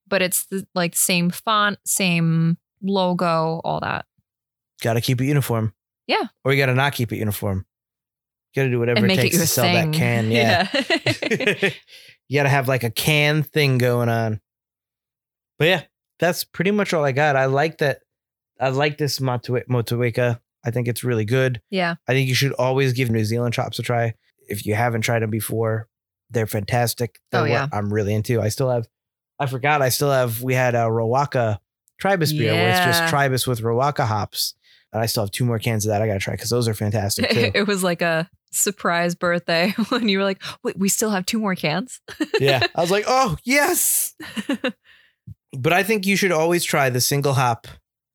But 0.08 0.22
it's 0.22 0.46
the, 0.46 0.66
like 0.74 0.96
same 0.96 1.30
font, 1.30 1.80
same 1.86 2.58
logo, 2.82 3.62
all 3.64 3.82
that. 3.82 4.06
Got 4.82 4.94
to 4.94 5.02
keep 5.02 5.20
it 5.20 5.26
uniform. 5.26 5.74
Yeah. 6.08 6.24
Or 6.46 6.54
you 6.54 6.58
got 6.58 6.68
to 6.68 6.76
not 6.76 6.94
keep 6.94 7.12
it 7.12 7.18
uniform. 7.18 7.66
Got 8.56 8.64
to 8.64 8.70
do 8.70 8.80
whatever 8.80 8.98
and 8.98 9.06
it 9.06 9.08
make 9.10 9.20
it 9.20 9.22
takes 9.24 9.38
to 9.38 9.48
sell 9.48 9.66
thing. 9.66 9.92
that 9.92 9.98
can. 9.98 10.32
Yeah. 10.32 10.68
Yeah. 10.74 11.70
you 12.28 12.40
got 12.40 12.44
to 12.44 12.50
have 12.50 12.68
like 12.68 12.84
a 12.84 12.90
can 12.90 13.44
thing 13.44 13.78
going 13.78 14.10
on. 14.10 14.40
But 15.60 15.68
yeah, 15.68 15.82
that's 16.20 16.44
pretty 16.44 16.72
much 16.72 16.94
all 16.94 17.04
I 17.06 17.12
got. 17.12 17.36
I 17.36 17.46
like 17.46 17.80
that. 17.80 18.00
I 18.60 18.70
like 18.70 18.98
this 18.98 19.20
Motu- 19.22 19.64
Motueka. 19.70 20.40
I 20.66 20.72
think 20.72 20.88
it's 20.88 21.04
really 21.04 21.26
good. 21.26 21.62
yeah. 21.70 21.96
I 22.08 22.14
think 22.14 22.28
you 22.28 22.36
should 22.36 22.52
always 22.54 22.94
give 22.94 23.10
New 23.10 23.24
Zealand 23.24 23.54
chops 23.54 23.80
a 23.80 23.84
try. 23.84 24.16
If 24.50 24.66
you 24.66 24.76
haven't 24.76 25.02
tried 25.02 25.22
them 25.22 25.30
before, 25.30 25.88
they're 26.30 26.48
fantastic. 26.48 27.20
Oh, 27.20 27.26
they're 27.32 27.40
Oh, 27.40 27.44
what 27.44 27.50
yeah. 27.52 27.68
I'm 27.72 27.94
really 27.94 28.14
into. 28.14 28.42
I 28.42 28.50
still 28.50 28.70
have, 28.70 28.88
I 29.40 29.46
forgot, 29.46 29.82
I 29.82 29.90
still 29.90 30.12
have, 30.12 30.42
we 30.42 30.56
had 30.56 30.74
a 30.76 30.80
Riwaka 30.90 31.60
Tribus 32.02 32.32
beer 32.38 32.54
where 32.54 32.70
it's 32.70 32.98
just 32.98 33.14
Tribus 33.14 33.48
with 33.48 33.62
Riwaka 33.62 34.06
hops. 34.06 34.56
And 34.92 35.02
I 35.02 35.06
still 35.06 35.24
have 35.24 35.32
two 35.32 35.46
more 35.46 35.60
cans 35.60 35.86
of 35.86 35.90
that 35.90 36.02
I 36.02 36.08
got 36.08 36.14
to 36.14 36.20
try 36.20 36.34
because 36.34 36.50
those 36.50 36.68
are 36.68 36.74
fantastic 36.74 37.30
too. 37.30 37.52
it 37.54 37.68
was 37.68 37.84
like 37.84 38.02
a 38.02 38.30
surprise 38.52 39.16
birthday 39.16 39.72
when 39.90 40.10
you 40.10 40.18
were 40.20 40.24
like, 40.24 40.42
wait, 40.64 40.78
we 40.78 40.90
still 40.90 41.10
have 41.12 41.26
two 41.26 41.40
more 41.40 41.56
cans. 41.56 42.02
yeah. 42.40 42.66
I 42.76 42.82
was 42.82 42.92
like, 42.92 43.06
oh, 43.08 43.38
yes. 43.44 44.16
but 45.58 45.74
I 45.74 45.84
think 45.84 46.06
you 46.06 46.16
should 46.16 46.32
always 46.32 46.64
try 46.64 46.90
the 46.90 47.02
single 47.02 47.34
hop 47.34 47.68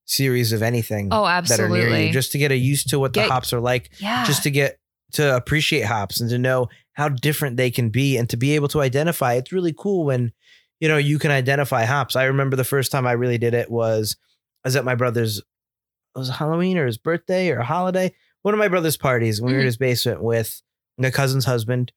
series 0.04 0.52
of 0.52 0.62
anything 0.62 1.08
Oh, 1.10 1.24
that 1.24 1.60
are 1.60 1.68
near 1.68 1.78
absolutely. 1.82 2.06
you 2.08 2.12
just 2.12 2.32
to 2.32 2.38
get 2.38 2.50
a 2.52 2.56
used 2.56 2.90
to 2.90 2.98
what 2.98 3.12
the 3.14 3.22
hops 3.24 3.52
are 3.52 3.60
like. 3.60 3.90
yeah. 3.98 4.24
just 4.24 4.42
to 4.42 4.50
get 4.50 4.78
to 5.12 5.36
appreciate 5.36 5.82
hops 5.84 6.20
and 6.20 6.28
to 6.30 6.38
know 6.38 6.68
how 6.94 7.08
different 7.08 7.56
they 7.56 7.70
can 7.70 7.88
be 7.90 8.16
and 8.16 8.28
to 8.30 8.36
be 8.36 8.54
able 8.54 8.68
to 8.68 8.80
identify. 8.80 9.34
It's 9.34 9.52
really 9.52 9.74
cool 9.76 10.04
when 10.04 10.32
you 10.80 10.88
know 10.88 10.96
you 10.96 11.18
can 11.18 11.30
identify 11.30 11.84
hops. 11.84 12.16
I 12.16 12.24
remember 12.24 12.56
the 12.56 12.64
first 12.64 12.90
time 12.92 13.06
I 13.06 13.12
really 13.12 13.38
did 13.38 13.54
it 13.54 13.70
was 13.70 14.16
I 14.64 14.68
was 14.68 14.76
at 14.76 14.84
my 14.84 14.94
brother's 14.94 15.38
it 15.38 16.18
was 16.18 16.28
Halloween 16.28 16.76
or 16.76 16.86
his 16.86 16.98
birthday 16.98 17.50
or 17.50 17.58
a 17.58 17.64
holiday. 17.64 18.12
One 18.42 18.54
of 18.54 18.58
my 18.58 18.68
brother's 18.68 18.96
parties 18.96 19.40
when 19.40 19.48
we 19.48 19.54
were 19.54 19.60
in 19.60 19.64
Mhm. 19.64 19.66
his 19.66 19.76
basement 19.76 20.22
with 20.22 20.62
my 20.98 21.10
cousin's 21.10 21.44
husband, 21.44 21.92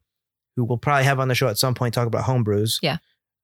who 0.55 0.63
we'll 0.63 0.77
probably 0.77 1.03
have 1.05 1.19
on 1.19 1.27
the 1.27 1.36
show 1.36 1.47
at 1.47 1.58
some 1.58 1.73
point 1.73 1.93
talk 1.93 2.08
about 2.08 2.23
home 2.23 2.43
brews. 2.43 2.79
Yeah. 2.81 2.97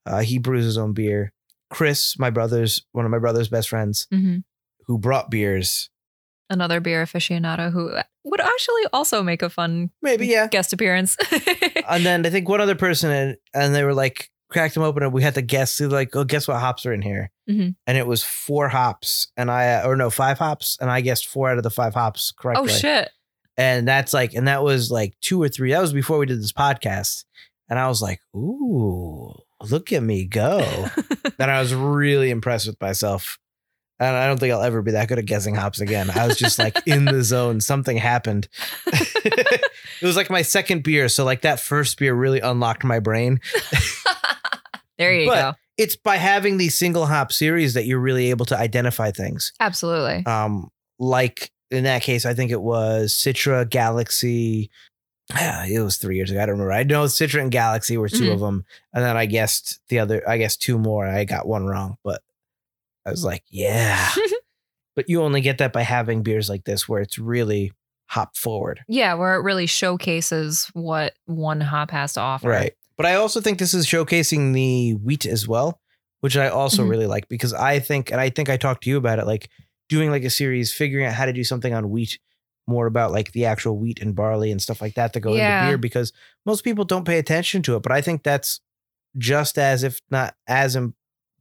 Uh, 0.06 0.20
he 0.22 0.38
brews 0.40 0.66
his 0.66 0.78
own 0.78 0.94
beer. 0.94 1.34
Chris, 1.70 2.18
my 2.20 2.30
brother's 2.30 2.86
one 2.92 3.06
of 3.06 3.12
my 3.12 3.20
brother's 3.20 3.48
best 3.50 3.70
friends, 3.70 4.08
Mhm. 4.14 4.44
who 4.88 4.98
brought 4.98 5.30
beers. 5.32 5.90
Another 6.50 6.80
beer 6.82 7.04
aficionado 7.06 7.72
who 7.72 7.96
would 8.26 8.42
actually 8.42 8.84
also 8.92 9.24
make 9.24 9.42
a 9.42 9.50
fun 9.50 9.90
Maybe, 10.02 10.28
yeah. 10.28 10.48
guest 10.48 10.74
appearance. 10.74 11.16
and 11.90 12.06
then 12.06 12.26
I 12.26 12.30
think 12.30 12.50
one 12.50 12.60
other 12.62 12.76
person 12.76 13.10
and, 13.10 13.38
and 13.54 13.74
they 13.74 13.84
were 13.86 13.94
like 13.94 14.30
cracked 14.52 14.74
them 14.76 14.84
open 14.84 15.02
and 15.04 15.14
we 15.14 15.24
had 15.24 15.34
to 15.36 15.42
guess 15.42 15.80
like 15.82 16.16
oh 16.16 16.24
guess 16.24 16.48
what 16.48 16.60
hops 16.60 16.86
are 16.86 16.94
in 16.94 17.02
here 17.02 17.32
Mhm. 17.50 17.76
and 17.88 17.98
it 17.98 18.06
was 18.06 18.24
four 18.24 18.68
hops 18.68 19.32
and 19.38 19.50
I 19.50 19.84
or 19.84 19.96
no 19.96 20.10
five 20.10 20.38
hops 20.38 20.78
and 20.80 20.92
I 20.92 21.02
guessed 21.02 21.26
four 21.28 21.50
out 21.50 21.58
of 21.58 21.64
the 21.64 21.70
five 21.72 21.94
hops 21.94 22.32
correctly 22.32 22.66
oh 22.66 22.68
shit. 22.68 23.10
and 23.58 23.88
that's 23.88 24.14
like 24.14 24.34
and 24.34 24.48
that 24.48 24.62
was 24.64 24.92
like 24.92 25.14
two 25.22 25.42
or 25.42 25.50
three 25.50 25.72
that 25.72 25.82
was 25.82 25.94
before 25.94 26.18
we 26.18 26.26
did 26.26 26.40
this 26.42 26.52
podcast 26.52 27.24
and 27.70 27.80
I 27.80 27.88
was 27.88 28.02
like 28.02 28.20
ooh 28.36 29.34
look 29.70 29.92
at 29.94 30.04
me 30.04 30.26
go 30.26 30.60
and 31.40 31.50
I 31.52 31.60
was 31.62 31.74
really 31.74 32.30
impressed 32.30 32.68
with 32.68 32.80
myself 32.82 33.38
And 34.00 34.16
I 34.16 34.26
don't 34.28 34.40
think 34.40 34.52
I'll 34.52 34.64
ever 34.64 34.82
be 34.82 34.92
that 34.94 35.08
good 35.10 35.20
at 35.20 35.28
guessing 35.28 35.54
hops 35.54 35.80
again. 35.80 36.10
I 36.10 36.26
was 36.26 36.36
just 36.36 36.58
like 36.58 36.76
in 36.88 37.06
the 37.06 37.22
zone. 37.24 37.62
Something 37.62 37.98
happened. 37.98 38.48
it 38.88 39.62
was 40.02 40.16
like 40.18 40.32
my 40.32 40.42
second 40.42 40.82
beer. 40.82 41.08
So, 41.08 41.24
like, 41.24 41.42
that 41.42 41.60
first 41.60 42.00
beer 42.00 42.16
really 42.16 42.40
unlocked 42.40 42.84
my 42.84 42.98
brain. 43.00 43.40
there 45.02 45.14
you 45.14 45.28
But- 45.28 45.52
go. 45.52 45.58
It's 45.78 45.96
by 45.96 46.18
having 46.18 46.58
these 46.58 46.78
single 46.78 47.08
hop 47.08 47.32
series 47.32 47.74
that 47.74 47.86
you're 47.86 48.00
really 48.00 48.30
able 48.30 48.46
to 48.48 48.58
identify 48.58 49.10
things. 49.10 49.52
Absolutely. 49.60 50.24
Um, 50.28 50.70
like 51.00 51.52
in 51.72 51.86
that 51.86 52.04
case, 52.04 52.26
I 52.26 52.34
think 52.36 52.52
it 52.52 52.62
was 52.62 53.14
Citra, 53.14 53.68
Galaxy. 53.68 54.70
Yeah, 55.34 55.66
it 55.70 55.80
was 55.80 55.98
three 55.98 56.18
years 56.18 56.30
ago. 56.30 56.40
I 56.42 56.46
don't 56.46 56.54
remember. 56.60 56.74
I 56.74 56.84
know 56.84 57.06
Citra 57.06 57.42
and 57.42 57.52
Galaxy 57.52 57.98
were 57.98 58.10
2 58.10 58.16
Mhm. 58.30 58.34
of 58.34 58.40
them, 58.42 58.66
and 58.94 59.04
then 59.04 59.18
I 59.18 59.26
guessed 59.26 59.80
the 59.90 60.00
other. 60.00 60.28
I 60.30 60.38
guess 60.38 60.56
two 60.56 60.78
more. 60.78 61.08
I 61.08 61.24
got 61.24 61.48
one 61.48 61.66
wrong, 61.66 61.96
but 62.04 62.22
I 63.06 63.10
was 63.10 63.24
like, 63.24 63.44
yeah. 63.50 64.10
but 64.96 65.10
you 65.10 65.24
only 65.24 65.42
get 65.42 65.58
that 65.60 65.74
by 65.74 65.82
having 65.82 66.22
beers 66.22 66.48
like 66.50 66.66
this, 66.66 66.88
where 66.88 67.02
it's 67.02 67.18
really 67.18 67.72
hop 68.08 68.36
forward, 68.36 68.82
Yeah, 68.90 69.14
where 69.16 69.36
it 69.36 69.42
really 69.44 69.66
showcases 69.68 70.70
what 70.74 71.14
one 71.26 71.62
hop 71.62 71.90
has 71.92 72.14
to 72.14 72.20
offer. 72.20 72.50
right? 72.50 72.74
But 73.02 73.10
I 73.10 73.16
also 73.16 73.42
think 73.42 73.58
this 73.58 73.74
is 73.74 73.88
showcasing 73.88 74.54
the 74.54 74.94
wheat 74.94 75.26
as 75.26 75.48
well, 75.48 75.82
which 76.20 76.38
I 76.38 76.50
also 76.50 76.84
Mhm. 76.86 76.90
really 76.90 77.08
like 77.08 77.28
because 77.30 77.52
I 77.52 77.80
think, 77.80 78.12
and 78.12 78.22
I 78.22 78.30
think 78.30 78.48
I 78.48 78.58
talked 78.58 78.84
to 78.84 78.92
you 78.92 78.98
about 78.98 79.18
it, 79.18 79.26
like 79.26 79.50
doing 79.90 80.12
like 80.12 80.24
a 80.24 80.30
series, 80.30 80.72
figuring 80.72 81.08
out 81.08 81.14
how 81.16 81.26
to 81.26 81.34
do 81.34 81.44
something 81.44 81.74
on 81.74 81.90
wheat, 81.90 82.20
more 82.68 82.86
about 82.86 83.12
like 83.12 83.32
the 83.32 83.46
actual 83.46 83.80
wheat 83.80 84.00
and 84.02 84.16
barley 84.16 84.52
and 84.52 84.62
stuff 84.62 84.82
like 84.84 84.94
that 84.94 85.14
that 85.14 85.22
go 85.22 85.34
Yeah. 85.34 85.62
into 85.64 85.72
beer 85.72 85.78
because 85.80 86.14
most 86.46 86.64
people 86.64 86.86
don't 86.86 87.04
pay 87.06 87.18
attention 87.18 87.64
to 87.64 87.76
it. 87.76 87.82
But 87.82 87.92
I 87.92 88.02
think 88.02 88.22
that's 88.22 88.62
just 89.18 89.58
as, 89.58 89.82
if 89.84 90.00
not 90.12 90.36
as, 90.46 90.76
im- 90.76 90.94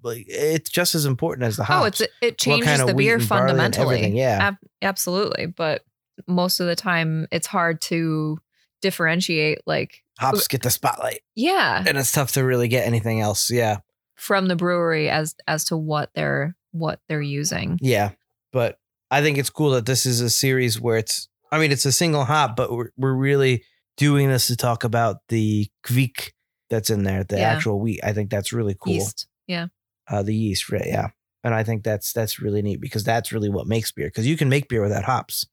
it's 0.03 0.71
just 0.71 0.95
as 0.95 1.05
important 1.05 1.47
as 1.47 1.59
the 1.59 1.65
hops. 1.65 1.83
Oh, 1.83 1.87
it's 1.87 2.03
it 2.23 2.39
changes 2.39 2.79
the 2.87 2.95
beer 2.95 3.17
and 3.17 3.29
barley 3.29 3.51
and 3.51 3.75
fundamentally. 3.77 4.17
yeah. 4.19 4.39
Ab- 4.41 4.57
absolutely. 4.81 5.45
But 5.45 5.83
most 6.27 6.59
of 6.59 6.67
the 6.67 6.75
time, 6.75 7.27
it's 7.31 7.47
hard 7.47 7.83
to 7.83 8.39
differentiate, 8.81 9.59
like, 9.67 10.03
hops 10.21 10.47
get 10.49 10.63
the 10.63 10.71
spotlight, 10.71 11.21
yeah, 11.35 11.83
and 11.87 11.97
it's 11.99 12.13
tough 12.13 12.33
to 12.33 12.45
really 12.45 12.69
get 12.69 12.87
anything 12.87 13.21
else. 13.21 13.51
Yeah. 13.51 13.79
from 14.17 14.47
the 14.49 14.57
brewery 14.57 15.09
as 15.09 15.35
as 15.49 15.65
to 15.65 15.77
what 15.77 16.11
they're 16.15 16.55
what 16.73 17.01
they're 17.09 17.23
using. 17.23 17.79
Yeah, 17.83 18.11
but 18.53 18.79
I 19.11 19.23
think 19.23 19.39
it's 19.39 19.51
cool 19.51 19.71
that 19.71 19.87
this 19.87 20.07
is 20.07 20.21
a 20.21 20.31
series 20.31 20.81
where 20.81 20.99
it's. 20.99 21.29
I 21.53 21.59
mean, 21.59 21.73
it's 21.73 21.85
a 21.87 21.91
single 21.93 22.25
hop, 22.25 22.55
but 22.55 22.71
we're 22.71 22.91
we're 22.97 23.15
really 23.15 23.65
doing 23.97 24.29
this 24.29 24.47
to 24.47 24.57
talk 24.57 24.85
about 24.85 25.17
the 25.29 25.69
kveik 25.85 26.31
that's 26.69 26.91
in 26.91 27.03
there, 27.03 27.25
the 27.25 27.39
Yeah. 27.39 27.51
actual 27.53 27.81
wheat. 27.81 28.01
I 28.05 28.13
think 28.13 28.31
that's 28.31 28.53
really 28.53 28.77
cool. 28.79 28.93
Yeast. 28.95 29.27
Yeah. 29.49 29.67
Uh, 30.09 30.23
the 30.23 30.35
yeast, 30.35 30.71
right? 30.71 30.87
Yeah, 30.87 31.09
and 31.43 31.55
I 31.55 31.65
think 31.65 31.83
that's 31.83 32.13
that's 32.13 32.39
really 32.41 32.63
neat 32.63 32.81
because 32.81 33.03
that's 33.05 33.33
really 33.33 33.49
what 33.49 33.67
makes 33.67 33.91
beer. 33.91 34.07
Because 34.07 34.27
you 34.29 34.37
can 34.37 34.49
make 34.49 34.69
beer 34.69 34.83
without 34.83 35.05
hops. 35.05 35.47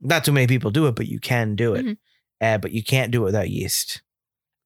Not 0.00 0.24
too 0.24 0.32
many 0.32 0.46
people 0.46 0.70
do 0.70 0.86
it, 0.86 0.94
but 0.94 1.08
you 1.08 1.18
can 1.20 1.56
do 1.56 1.74
it. 1.74 1.84
Mhm. 1.84 1.96
Uh, 2.40 2.58
but 2.58 2.72
you 2.72 2.82
can't 2.82 3.10
do 3.12 3.22
it 3.22 3.24
without 3.24 3.48
yeast. 3.50 4.02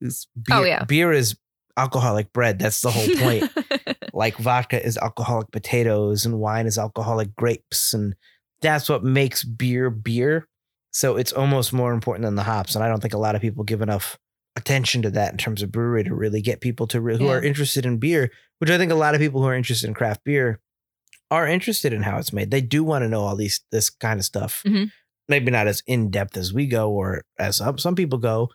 It's 0.01 0.27
beer, 0.41 0.57
Oh, 0.57 0.65
yeah. 0.65 0.85
beer 0.85 1.13
is 1.13 1.37
alcoholic 1.77 2.33
bread. 2.33 2.59
That's 2.59 2.81
the 2.83 2.91
whole 2.91 3.09
point 3.17 3.51
like 4.13 4.37
vodka 4.37 4.85
is 4.85 4.97
alcoholic 4.99 5.51
potatoes 5.53 6.25
and 6.27 6.39
wine 6.41 6.67
is 6.67 6.79
alcoholic 6.79 7.37
grapes 7.37 7.95
and 7.95 8.15
that's 8.61 8.89
what 8.89 9.05
makes 9.05 9.45
beer 9.45 9.91
beer 9.91 10.49
so 10.91 11.17
it's 11.17 11.33
almost 11.33 11.73
more 11.73 11.93
important 11.93 12.25
than 12.25 12.35
the 12.35 12.43
hops 12.43 12.75
and 12.75 12.83
i 12.83 12.89
don't 12.89 13.01
think 13.01 13.15
a 13.15 13.19
lot 13.19 13.37
of 13.37 13.43
people 13.43 13.63
give 13.63 13.81
enough 13.83 14.19
attention 14.57 15.03
to 15.03 15.11
that 15.11 15.31
in 15.31 15.39
terms 15.39 15.63
of 15.63 15.71
brewery 15.71 16.03
to 16.03 16.15
really 16.15 16.41
get 16.41 16.61
people 16.61 16.87
to 16.89 17.01
re- 17.01 17.17
who 17.17 17.29
are 17.29 17.41
interested 17.43 17.87
in 17.87 17.99
beer 17.99 18.31
which 18.59 18.71
i 18.71 18.79
think 18.79 18.91
a 18.91 18.95
lot 18.97 19.15
of 19.15 19.21
people 19.21 19.41
who 19.41 19.47
are 19.47 19.55
interested 19.55 19.87
in 19.87 19.95
craft 19.95 20.25
beer 20.25 20.59
are 21.31 21.47
interested 21.47 21.93
in 21.93 22.03
how 22.03 22.19
it's 22.19 22.33
made 22.33 22.51
they 22.51 22.63
do 22.63 22.83
want 22.83 23.03
to 23.05 23.09
know 23.09 23.21
all 23.21 23.37
these 23.37 23.61
this 23.71 23.89
kind 23.91 24.19
of 24.19 24.25
stuff 24.25 24.63
Mhm. 24.67 24.91
maybe 25.29 25.53
not 25.53 25.69
as 25.69 25.83
in-depth 25.87 26.37
as 26.37 26.53
we 26.53 26.67
go 26.67 26.91
or 26.91 27.23
as 27.39 27.61
some 27.77 27.95
people 27.95 28.19
go 28.19 28.49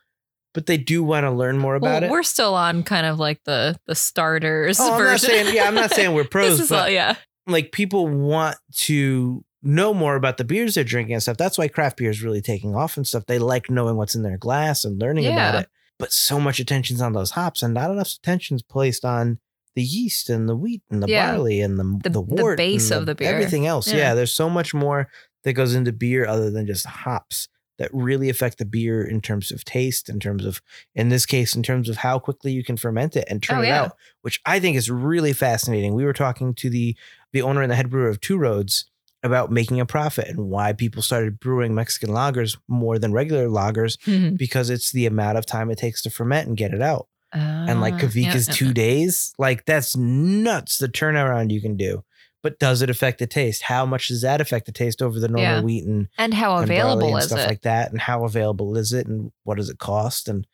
but 0.54 0.66
they 0.68 0.78
do 0.78 1.04
want 1.04 1.24
to 1.26 1.32
learn 1.32 1.58
more 1.58 1.76
about 1.76 2.02
well, 2.02 2.04
it 2.04 2.12
we're 2.12 2.24
still 2.24 2.54
on 2.56 2.84
kind 2.84 3.06
of 3.06 3.20
like 3.20 3.44
the 3.44 3.76
the 3.88 3.96
starters 3.96 4.80
Oh, 4.80 4.94
I'm 4.94 5.04
not 5.04 5.20
saying- 5.20 5.56
yeah, 5.56 5.68
I'm 5.68 5.76
not 5.76 5.92
saying 5.92 6.14
we're 6.14 6.24
pros, 6.30 6.52
this 6.58 6.60
is 6.66 6.70
but- 6.70 6.84
all, 6.84 6.90
yeah. 6.90 7.16
like 7.48 7.72
people 7.72 8.08
want 8.08 8.58
to 8.88 9.44
know 9.66 9.94
more 9.94 10.16
about 10.16 10.38
the 10.38 10.44
beers 10.44 10.76
they're 10.76 10.84
drinking 10.84 11.14
and 11.14 11.24
stuff. 11.24 11.38
That's 11.38 11.58
why 11.58 11.68
craft 11.70 11.98
beer 11.98 12.10
is 12.10 12.22
really 12.22 12.42
taking 12.42 12.76
off 12.76 12.98
and 12.98 13.08
stuff. 13.08 13.26
They 13.28 13.40
like 13.40 13.70
knowing 13.70 13.96
what's 13.96 14.14
in 14.16 14.22
their 14.24 14.38
glass 14.38 14.84
and 14.84 15.00
learning 15.02 15.26
about 15.28 15.56
it. 15.56 15.70
But 16.00 16.12
so 16.12 16.38
much 16.40 16.60
attention's 16.60 17.02
on 17.02 17.14
those 17.14 17.32
hops 17.32 17.64
and 17.64 17.74
not 17.74 17.90
enough 17.90 18.12
attention's 18.22 18.62
placed 18.62 19.06
on 19.06 19.40
the 19.76 19.82
yeast 19.82 20.30
and 20.30 20.50
the 20.50 20.56
wheat 20.56 20.82
and 20.92 21.02
the 21.02 21.08
Yeah. 21.08 21.32
barley 21.32 21.62
and 21.62 21.80
the 21.80 21.84
The- 22.04 22.10
the, 22.10 22.24
the 22.24 22.56
base 22.58 22.92
and 22.92 23.00
of 23.02 23.06
the 23.06 23.16
beer. 23.16 23.30
Everything 23.34 23.66
else. 23.66 23.88
Yeah. 23.88 23.98
Yeah. 23.98 24.14
there's 24.16 24.34
so 24.34 24.50
much 24.50 24.74
more 24.74 25.08
that 25.46 25.54
goes 25.54 25.76
into 25.76 25.94
beer 25.94 26.28
other 26.28 26.52
than 26.52 26.68
just 26.68 26.86
hops 26.86 27.48
that 27.80 27.90
really 27.94 28.30
affect 28.30 28.58
the 28.60 28.66
beer 28.66 29.04
in 29.04 29.20
terms 29.22 29.52
of 29.52 29.66
taste, 29.66 30.08
in 30.10 30.20
terms 30.20 30.46
of 30.46 30.62
in 30.94 31.10
this 31.10 31.26
case, 31.26 31.56
in 31.56 31.64
terms 31.64 31.90
of 31.90 31.98
how 31.98 32.20
quickly 32.20 32.52
you 32.52 32.64
can 32.64 32.78
ferment 32.78 33.16
it 33.16 33.26
and 33.30 33.42
turn 33.42 33.60
Oh, 33.60 33.62
it 33.62 33.68
yeah. 33.68 33.82
out, 33.84 33.98
which 34.22 34.40
I 34.46 34.60
think 34.60 34.78
is 34.78 34.90
really 34.92 35.34
fascinating. 35.34 35.94
We 35.96 36.06
were 36.06 36.14
talking 36.14 36.54
to 36.56 36.70
the 36.70 36.96
the 37.32 37.42
owner 37.42 37.62
and 37.62 37.72
the 37.72 37.76
head 37.76 37.90
brewer 37.90 38.10
of 38.10 38.22
Two 38.22 38.38
Roads 38.38 38.86
about 39.24 39.52
making 39.52 39.80
a 39.80 39.86
profit 39.86 40.28
and 40.28 40.50
why 40.50 40.74
people 40.74 41.02
started 41.02 41.40
brewing 41.40 41.74
Mexican 41.74 42.10
lagers 42.10 42.58
more 42.68 43.00
than 43.00 43.14
regular 43.14 43.48
lagers 43.48 43.98
because 44.38 44.70
it's 44.70 44.92
the 44.92 45.06
amount 45.06 45.38
of 45.38 45.46
time 45.46 45.72
it 45.72 45.78
takes 45.78 46.02
to 46.02 46.10
ferment 46.10 46.48
and 46.48 46.58
get 46.58 46.74
it 46.74 46.82
out. 46.82 47.08
And 47.32 47.82
like 47.82 47.96
Ah, 47.96 47.98
Kavik 48.00 48.26
yeah, 48.48 48.54
two 48.54 48.74
days. 48.74 49.34
Like 49.40 49.66
that's 49.66 49.96
nuts 49.98 50.78
the 50.78 50.88
turnaround 50.90 51.52
you 51.52 51.62
can 51.62 51.76
do. 51.78 52.04
But 52.44 52.60
does 52.60 52.82
it 52.82 52.90
affect 52.90 53.20
the 53.20 53.26
taste? 53.28 53.64
How 53.64 53.86
much 53.86 54.10
does 54.10 54.22
that 54.22 54.42
affect 54.42 54.66
the 54.68 54.72
taste 54.74 55.02
over 55.02 55.20
the 55.20 55.28
normal 55.30 55.42
Yeah. 55.44 55.62
wheat 55.62 55.86
and, 55.86 56.10
And 56.18 56.34
how 56.34 56.58
and 56.58 56.66
available 56.70 57.08
and 57.16 57.20
is 57.20 57.26
stuff 57.30 57.40
it? 57.40 57.48
like 57.48 57.62
that? 57.62 57.90
And 57.92 58.02
how 58.02 58.26
available 58.26 58.76
is 58.78 58.92
it? 58.94 59.08
And 59.08 59.32
what 59.44 59.56
does 59.58 59.70
it 59.70 59.80
cost? 59.80 60.28
And 60.28 60.46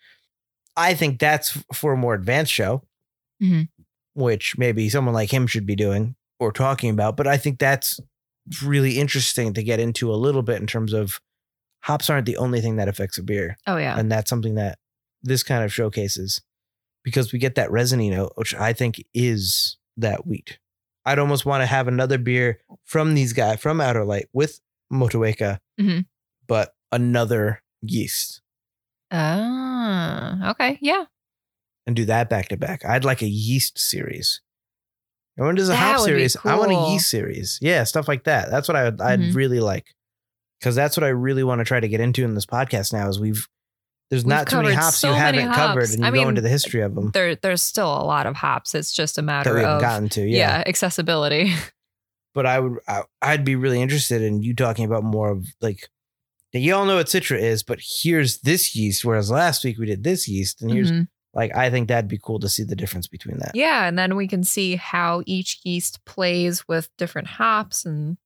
I 0.77 0.93
think 0.93 1.19
that's 1.19 1.57
for 1.73 1.91
a 1.93 1.97
more 1.97 2.13
advanced 2.13 2.53
show, 2.53 2.83
Mhm. 3.41 3.69
which 4.13 4.57
maybe 4.57 4.87
someone 4.89 5.13
like 5.15 5.33
him 5.33 5.47
should 5.47 5.65
be 5.65 5.75
doing 5.75 6.15
or 6.39 6.51
talking 6.51 6.91
about. 6.91 7.17
But 7.17 7.25
I 7.27 7.37
think 7.37 7.57
that's 7.59 7.99
really 8.61 8.97
interesting 8.99 9.53
to 9.55 9.63
get 9.63 9.79
into 9.79 10.13
a 10.13 10.15
little 10.15 10.43
bit 10.43 10.61
in 10.61 10.67
terms 10.67 10.93
of 10.93 11.19
hops 11.81 12.09
aren't 12.09 12.25
the 12.27 12.37
only 12.37 12.61
thing 12.61 12.75
that 12.77 12.87
affects 12.87 13.17
a 13.17 13.23
beer. 13.23 13.57
oh 13.65 13.77
yeah. 13.77 13.97
And 13.97 14.11
that's 14.11 14.29
something 14.29 14.55
that 14.55 14.77
this 15.23 15.41
kind 15.43 15.63
of 15.63 15.73
showcases 15.73 16.41
because 17.03 17.33
we 17.33 17.39
get 17.39 17.55
that 17.55 17.71
resiny 17.71 18.09
note, 18.09 18.33
which 18.35 18.53
I 18.53 18.73
think 18.73 19.03
is 19.13 19.77
that 19.97 20.27
wheat. 20.27 20.59
I'd 21.05 21.19
almost 21.19 21.45
want 21.45 21.61
to 21.61 21.65
have 21.65 21.87
another 21.87 22.17
beer 22.17 22.59
from 22.85 23.15
these 23.15 23.33
guys 23.33 23.59
from 23.59 23.79
Outer 23.81 24.05
Light 24.05 24.27
with 24.33 24.59
Motueka, 24.91 25.59
Mhm. 25.79 26.05
but 26.47 26.73
another 26.91 27.61
yeast 27.81 28.41
Ah, 29.11 30.51
okay. 30.51 30.77
Yeah. 30.81 31.05
and 31.87 31.95
do 31.95 32.05
that 32.05 32.29
back 32.29 32.49
to 32.49 32.57
back. 32.57 32.85
I'd 32.85 33.03
like 33.05 33.21
a 33.23 33.27
yeast 33.27 33.79
series. 33.79 34.41
I 35.39 35.43
want 35.43 35.57
does 35.57 35.69
a 35.69 35.71
That 35.71 35.95
hop 35.95 36.05
series. 36.05 36.35
I 36.45 36.55
want 36.55 36.71
a 36.71 36.91
yeast 36.91 37.09
series. 37.09 37.57
Yeah, 37.61 37.83
stuff 37.85 38.07
like 38.07 38.25
that. 38.25 38.51
That's 38.51 38.67
what 38.67 38.75
I 38.75 38.83
would, 38.83 39.01
I'd 39.01 39.19
Mhm. 39.19 39.35
really 39.35 39.59
like. 39.59 39.95
Because 40.59 40.75
that's 40.75 40.97
what 40.97 41.03
I 41.05 41.09
really 41.09 41.43
want 41.43 41.59
to 41.59 41.65
try 41.65 41.79
to 41.79 41.87
get 41.87 42.01
into 42.01 42.23
in 42.25 42.35
this 42.35 42.45
podcast 42.45 42.91
now 42.93 43.07
is 43.09 43.19
we've 43.19 43.47
there's 44.09 44.23
We've 44.23 44.29
not 44.29 44.47
too 44.47 44.61
many 44.61 44.73
hops 44.73 44.97
so 44.97 45.09
you 45.09 45.13
many 45.19 45.39
haven't 45.39 45.53
covered 45.55 45.81
hops. 45.81 45.93
and 45.93 46.01
you 46.01 46.07
I 46.07 46.11
go 46.11 46.17
mean, 46.17 46.27
into 46.29 46.41
the 46.41 46.49
history 46.49 46.81
of 46.81 46.95
them 46.95 47.11
There 47.11 47.35
there's 47.35 47.61
still 47.61 47.87
a 47.87 48.03
lot 48.05 48.25
of 48.25 48.35
hops. 48.35 48.73
It's 48.75 48.91
just 48.91 49.17
a 49.17 49.21
that 49.21 49.25
matter 49.25 49.53
we 49.55 49.63
of 49.63 49.79
gotten 49.81 50.09
to. 50.09 50.21
yeah. 50.21 50.57
Yeah. 50.59 50.63
accessibility. 50.65 51.53
But 52.35 52.45
I 52.45 52.59
would 52.59 52.77
I, 52.87 53.01
I'd 53.23 53.43
be 53.43 53.55
really 53.55 53.81
interested 53.81 54.21
in 54.21 54.43
you 54.43 54.53
talking 54.53 54.85
about 54.85 55.03
more 55.03 55.31
of 55.31 55.47
like 55.61 55.89
now, 56.53 56.59
you 56.59 56.75
all 56.75 56.85
know 56.85 56.95
what 56.95 57.07
Citra 57.07 57.39
is, 57.39 57.63
but 57.63 57.79
here's 57.81 58.39
this 58.41 58.75
yeast, 58.75 59.03
whereas 59.03 59.29
last 59.31 59.63
week 59.65 59.77
we 59.79 59.87
did 59.87 60.03
this 60.03 60.27
yeast, 60.27 60.61
and 60.61 60.71
here's 60.71 60.91
Mhm. 60.91 61.07
like 61.33 61.55
I 61.55 61.69
think 61.71 61.87
that'd 61.87 62.07
be 62.07 62.19
cool 62.21 62.39
to 62.39 62.47
see 62.47 62.63
the 62.63 62.75
difference 62.75 63.07
between 63.07 63.39
that. 63.39 63.51
Yeah, 63.55 63.87
and 63.87 63.97
then 63.97 64.15
we 64.15 64.27
can 64.27 64.43
see 64.43 64.75
how 64.75 65.23
each 65.25 65.59
yeast 65.63 66.05
plays 66.05 66.67
with 66.67 66.95
different 66.97 67.27
hops 67.27 67.83
and 67.83 68.17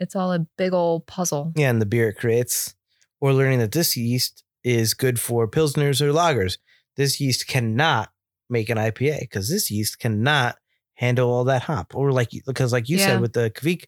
it's 0.00 0.16
all 0.16 0.32
a 0.32 0.46
big 0.56 0.72
old 0.72 1.06
puzzle. 1.06 1.52
Yeah, 1.54 1.70
and 1.70 1.80
the 1.80 1.86
beer 1.86 2.08
it 2.08 2.14
creates, 2.16 2.74
or 3.20 3.34
learning 3.34 3.58
that 3.60 3.72
this 3.72 3.96
yeast 3.98 4.44
is 4.64 4.94
good 4.94 5.18
for 5.20 5.48
pilsners 5.48 6.00
or 6.00 6.12
lagers. 6.12 6.58
This 6.96 7.20
yeast 7.20 7.46
cannot 7.46 8.10
make 8.50 8.68
an 8.68 8.78
IPA 8.78 9.20
because 9.20 9.48
this 9.48 9.70
yeast 9.70 9.98
cannot 9.98 10.56
handle 10.94 11.30
all 11.30 11.44
that 11.44 11.62
hop. 11.62 11.94
Or 11.94 12.12
like 12.12 12.30
because 12.46 12.72
like 12.72 12.88
you 12.88 12.98
Yeah. 12.98 13.06
said 13.06 13.20
with 13.20 13.32
the 13.32 13.50
Kveik, 13.50 13.84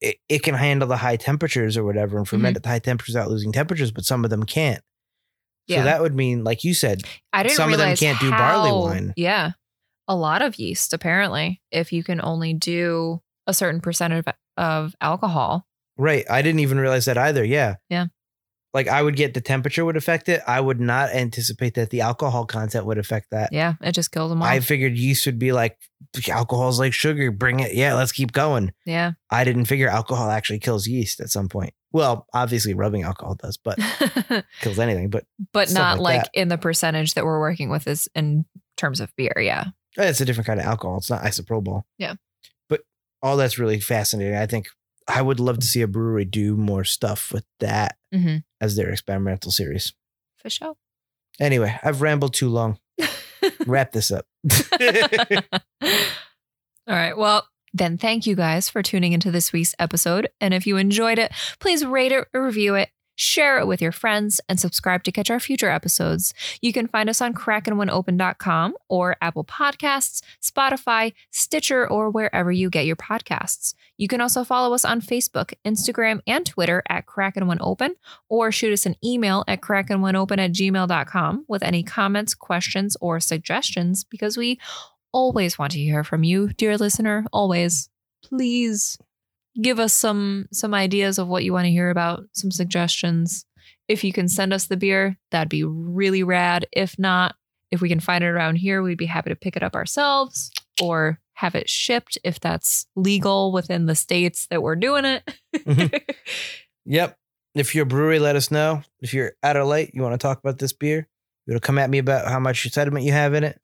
it, 0.00 0.16
it 0.28 0.42
can 0.42 0.54
handle 0.54 0.88
the 0.88 0.96
high 0.96 1.16
temperatures 1.16 1.76
or 1.76 1.84
whatever 1.84 2.16
and 2.18 2.26
ferment 2.28 2.52
mm-hmm. 2.52 2.56
at 2.56 2.62
the 2.62 2.68
high 2.68 2.78
temperatures 2.78 3.14
without 3.14 3.30
losing 3.30 3.52
temperatures, 3.52 3.90
but 3.90 4.04
some 4.04 4.24
of 4.24 4.30
them 4.30 4.44
can't. 4.44 4.82
Yeah. 5.66 5.78
So 5.78 5.84
that 5.84 6.00
would 6.02 6.14
mean, 6.14 6.42
like 6.42 6.64
you 6.64 6.74
said, 6.74 7.02
I 7.32 7.42
didn't 7.42 7.56
some 7.56 7.72
of 7.72 7.78
them 7.78 7.96
can't 7.96 8.18
do 8.18 8.30
barley 8.30 8.72
wine. 8.72 9.12
Yeah. 9.16 9.52
A 10.08 10.16
lot 10.16 10.42
of 10.42 10.58
yeast, 10.58 10.92
apparently, 10.92 11.62
if 11.70 11.92
you 11.92 12.02
can 12.02 12.20
only 12.22 12.54
do 12.54 13.20
a 13.46 13.54
certain 13.54 13.80
percentage 13.80 14.24
of, 14.26 14.34
of 14.56 14.94
alcohol. 15.00 15.66
right? 15.96 16.24
I 16.28 16.42
didn't 16.42 16.60
even 16.60 16.78
realize 16.80 17.04
that 17.04 17.18
either. 17.18 17.44
Yeah. 17.44 17.76
Yeah. 17.88 18.06
Like 18.72 18.88
I 18.88 19.02
would 19.02 19.16
get 19.16 19.34
the 19.34 19.40
temperature 19.40 19.84
would 19.84 19.96
affect 19.96 20.28
it. 20.28 20.40
I 20.46 20.60
would 20.60 20.80
not 20.80 21.10
anticipate 21.10 21.74
that 21.74 21.90
the 21.90 22.02
alcohol 22.02 22.46
content 22.46 22.86
would 22.86 22.98
affect 22.98 23.30
that. 23.30 23.52
Yeah, 23.52 23.74
it 23.80 23.92
just 23.92 24.12
killed 24.12 24.30
them 24.30 24.42
all. 24.42 24.48
I 24.48 24.60
figured 24.60 24.96
yeast 24.96 25.26
would 25.26 25.38
be 25.38 25.52
like 25.52 25.76
alcohol's 26.28 26.78
like 26.78 26.92
sugar. 26.92 27.30
Bring 27.32 27.60
it. 27.60 27.74
Yeah, 27.74 27.94
let's 27.94 28.12
keep 28.12 28.32
going. 28.32 28.72
yeah. 28.84 29.12
I 29.30 29.44
didn't 29.44 29.64
figure 29.66 29.88
alcohol 29.88 30.30
actually 30.30 30.60
kills 30.60 30.86
yeast 30.86 31.20
at 31.20 31.30
some 31.30 31.48
point. 31.48 31.74
Well, 31.92 32.26
obviously 32.32 32.74
rubbing 32.74 33.02
alcohol 33.02 33.34
does, 33.34 33.56
but 33.56 33.78
kills 34.60 34.78
anything. 34.78 35.10
But 35.10 35.24
but 35.52 35.72
not 35.72 35.98
like 35.98 36.18
like, 36.18 36.30
in 36.34 36.48
the 36.48 36.58
percentage 36.58 37.14
that 37.14 37.24
we're 37.24 37.40
working 37.40 37.70
with 37.70 37.88
is 37.88 38.08
in 38.14 38.44
terms 38.76 39.00
of 39.00 39.14
beer. 39.16 39.34
Yeah. 39.38 39.64
it's 39.96 40.20
a 40.20 40.24
different 40.24 40.46
kind 40.46 40.60
of 40.60 40.66
alcohol. 40.66 40.98
It's 40.98 41.10
not 41.10 41.22
isopropyl. 41.22 41.82
Yeah. 41.98 42.14
But 42.68 42.82
all 43.22 43.36
that's 43.36 43.58
really 43.58 43.80
fascinating. 43.80 44.36
I 44.36 44.46
think 44.46 44.68
I 45.10 45.22
would 45.22 45.40
love 45.40 45.58
to 45.58 45.66
see 45.66 45.82
a 45.82 45.86
brewery 45.88 46.24
do 46.24 46.56
more 46.56 46.84
stuff 46.84 47.32
with 47.32 47.44
that 47.60 47.96
Mm-hmm. 48.14 48.38
as 48.60 48.74
their 48.74 48.90
experimental 48.90 49.52
series. 49.52 49.92
For 50.38 50.50
sure. 50.50 50.74
Anyway, 51.38 51.78
I've 51.82 52.02
rambled 52.02 52.34
too 52.34 52.48
long. 52.48 52.78
Wrap 53.66 53.92
this 53.92 54.10
up. 54.10 54.26
All 55.80 56.96
right. 56.96 57.16
Well, 57.16 57.46
then 57.72 57.98
thank 57.98 58.26
you 58.26 58.34
guys 58.34 58.68
for 58.68 58.82
tuning 58.82 59.12
into 59.12 59.30
this 59.30 59.52
week's 59.52 59.74
episode. 59.78 60.28
And 60.40 60.52
if 60.52 60.66
you 60.66 60.76
enjoyed 60.76 61.18
it, 61.20 61.30
please 61.60 61.84
rate 61.84 62.10
it, 62.12 62.26
or 62.34 62.44
review 62.44 62.74
it, 62.74 62.90
share 63.20 63.58
it 63.58 63.66
with 63.66 63.82
your 63.82 63.92
friends, 63.92 64.40
and 64.48 64.58
subscribe 64.58 65.04
to 65.04 65.12
catch 65.12 65.30
our 65.30 65.38
future 65.38 65.68
episodes. 65.68 66.32
You 66.62 66.72
can 66.72 66.86
find 66.86 67.10
us 67.10 67.20
on 67.20 67.34
krakenwhenopen.com 67.34 68.74
or 68.88 69.16
Apple 69.20 69.44
Podcasts, 69.44 70.22
Spotify, 70.42 71.12
Stitcher, 71.30 71.86
or 71.86 72.08
wherever 72.08 72.50
you 72.50 72.70
get 72.70 72.86
your 72.86 72.96
podcasts. 72.96 73.74
You 73.98 74.08
can 74.08 74.22
also 74.22 74.42
follow 74.42 74.74
us 74.74 74.86
on 74.86 75.02
Facebook, 75.02 75.52
Instagram, 75.66 76.20
and 76.26 76.46
Twitter 76.46 76.82
at 76.88 77.04
Kraken 77.04 77.46
or 78.30 78.50
shoot 78.50 78.72
us 78.72 78.86
an 78.86 78.96
email 79.04 79.44
at 79.46 79.60
krakenwhenopen 79.60 80.38
at 80.38 80.52
gmail.com 80.52 81.44
with 81.46 81.62
any 81.62 81.82
comments, 81.82 82.34
questions, 82.34 82.96
or 83.02 83.20
suggestions 83.20 84.02
because 84.04 84.38
we 84.38 84.58
always 85.12 85.58
want 85.58 85.72
to 85.72 85.78
hear 85.78 86.04
from 86.04 86.24
you, 86.24 86.48
dear 86.54 86.78
listener. 86.78 87.26
Always. 87.32 87.90
Please 88.22 88.96
give 89.60 89.78
us 89.78 89.92
some 89.92 90.46
some 90.52 90.74
ideas 90.74 91.18
of 91.18 91.28
what 91.28 91.44
you 91.44 91.52
want 91.52 91.66
to 91.66 91.70
hear 91.70 91.90
about, 91.90 92.24
some 92.32 92.50
suggestions. 92.50 93.44
If 93.88 94.04
you 94.04 94.12
can 94.12 94.28
send 94.28 94.52
us 94.52 94.66
the 94.66 94.76
beer, 94.76 95.18
that'd 95.30 95.48
be 95.48 95.64
really 95.64 96.22
rad. 96.22 96.66
If 96.72 96.98
not, 96.98 97.34
if 97.70 97.80
we 97.80 97.88
can 97.88 98.00
find 98.00 98.22
it 98.22 98.28
around 98.28 98.56
here, 98.56 98.82
we'd 98.82 98.98
be 98.98 99.06
happy 99.06 99.30
to 99.30 99.36
pick 99.36 99.56
it 99.56 99.62
up 99.62 99.74
ourselves 99.74 100.50
or 100.80 101.18
have 101.34 101.54
it 101.54 101.68
shipped 101.68 102.18
if 102.22 102.38
that's 102.38 102.86
legal 102.94 103.50
within 103.50 103.86
the 103.86 103.94
states 103.94 104.46
that 104.50 104.62
we're 104.62 104.76
doing 104.76 105.04
it. 105.04 105.34
Mm-hmm. 105.56 105.96
Yep. 106.86 107.16
If 107.54 107.74
you're 107.74 107.82
a 107.82 107.86
brewery, 107.86 108.18
let 108.18 108.36
us 108.36 108.50
know. 108.50 108.82
If 109.00 109.12
you're 109.12 109.32
out 109.42 109.56
or 109.56 109.64
light, 109.64 109.90
you 109.92 110.02
want 110.02 110.14
to 110.14 110.18
talk 110.18 110.38
about 110.38 110.58
this 110.58 110.72
beer, 110.72 111.06
you 111.46 111.52
want 111.52 111.62
to 111.62 111.66
come 111.66 111.78
at 111.78 111.90
me 111.90 111.98
about 111.98 112.26
how 112.26 112.40
much 112.40 112.68
sediment 112.72 113.04
you 113.04 113.12
have 113.12 113.34
in 113.34 113.44
it. 113.44 113.60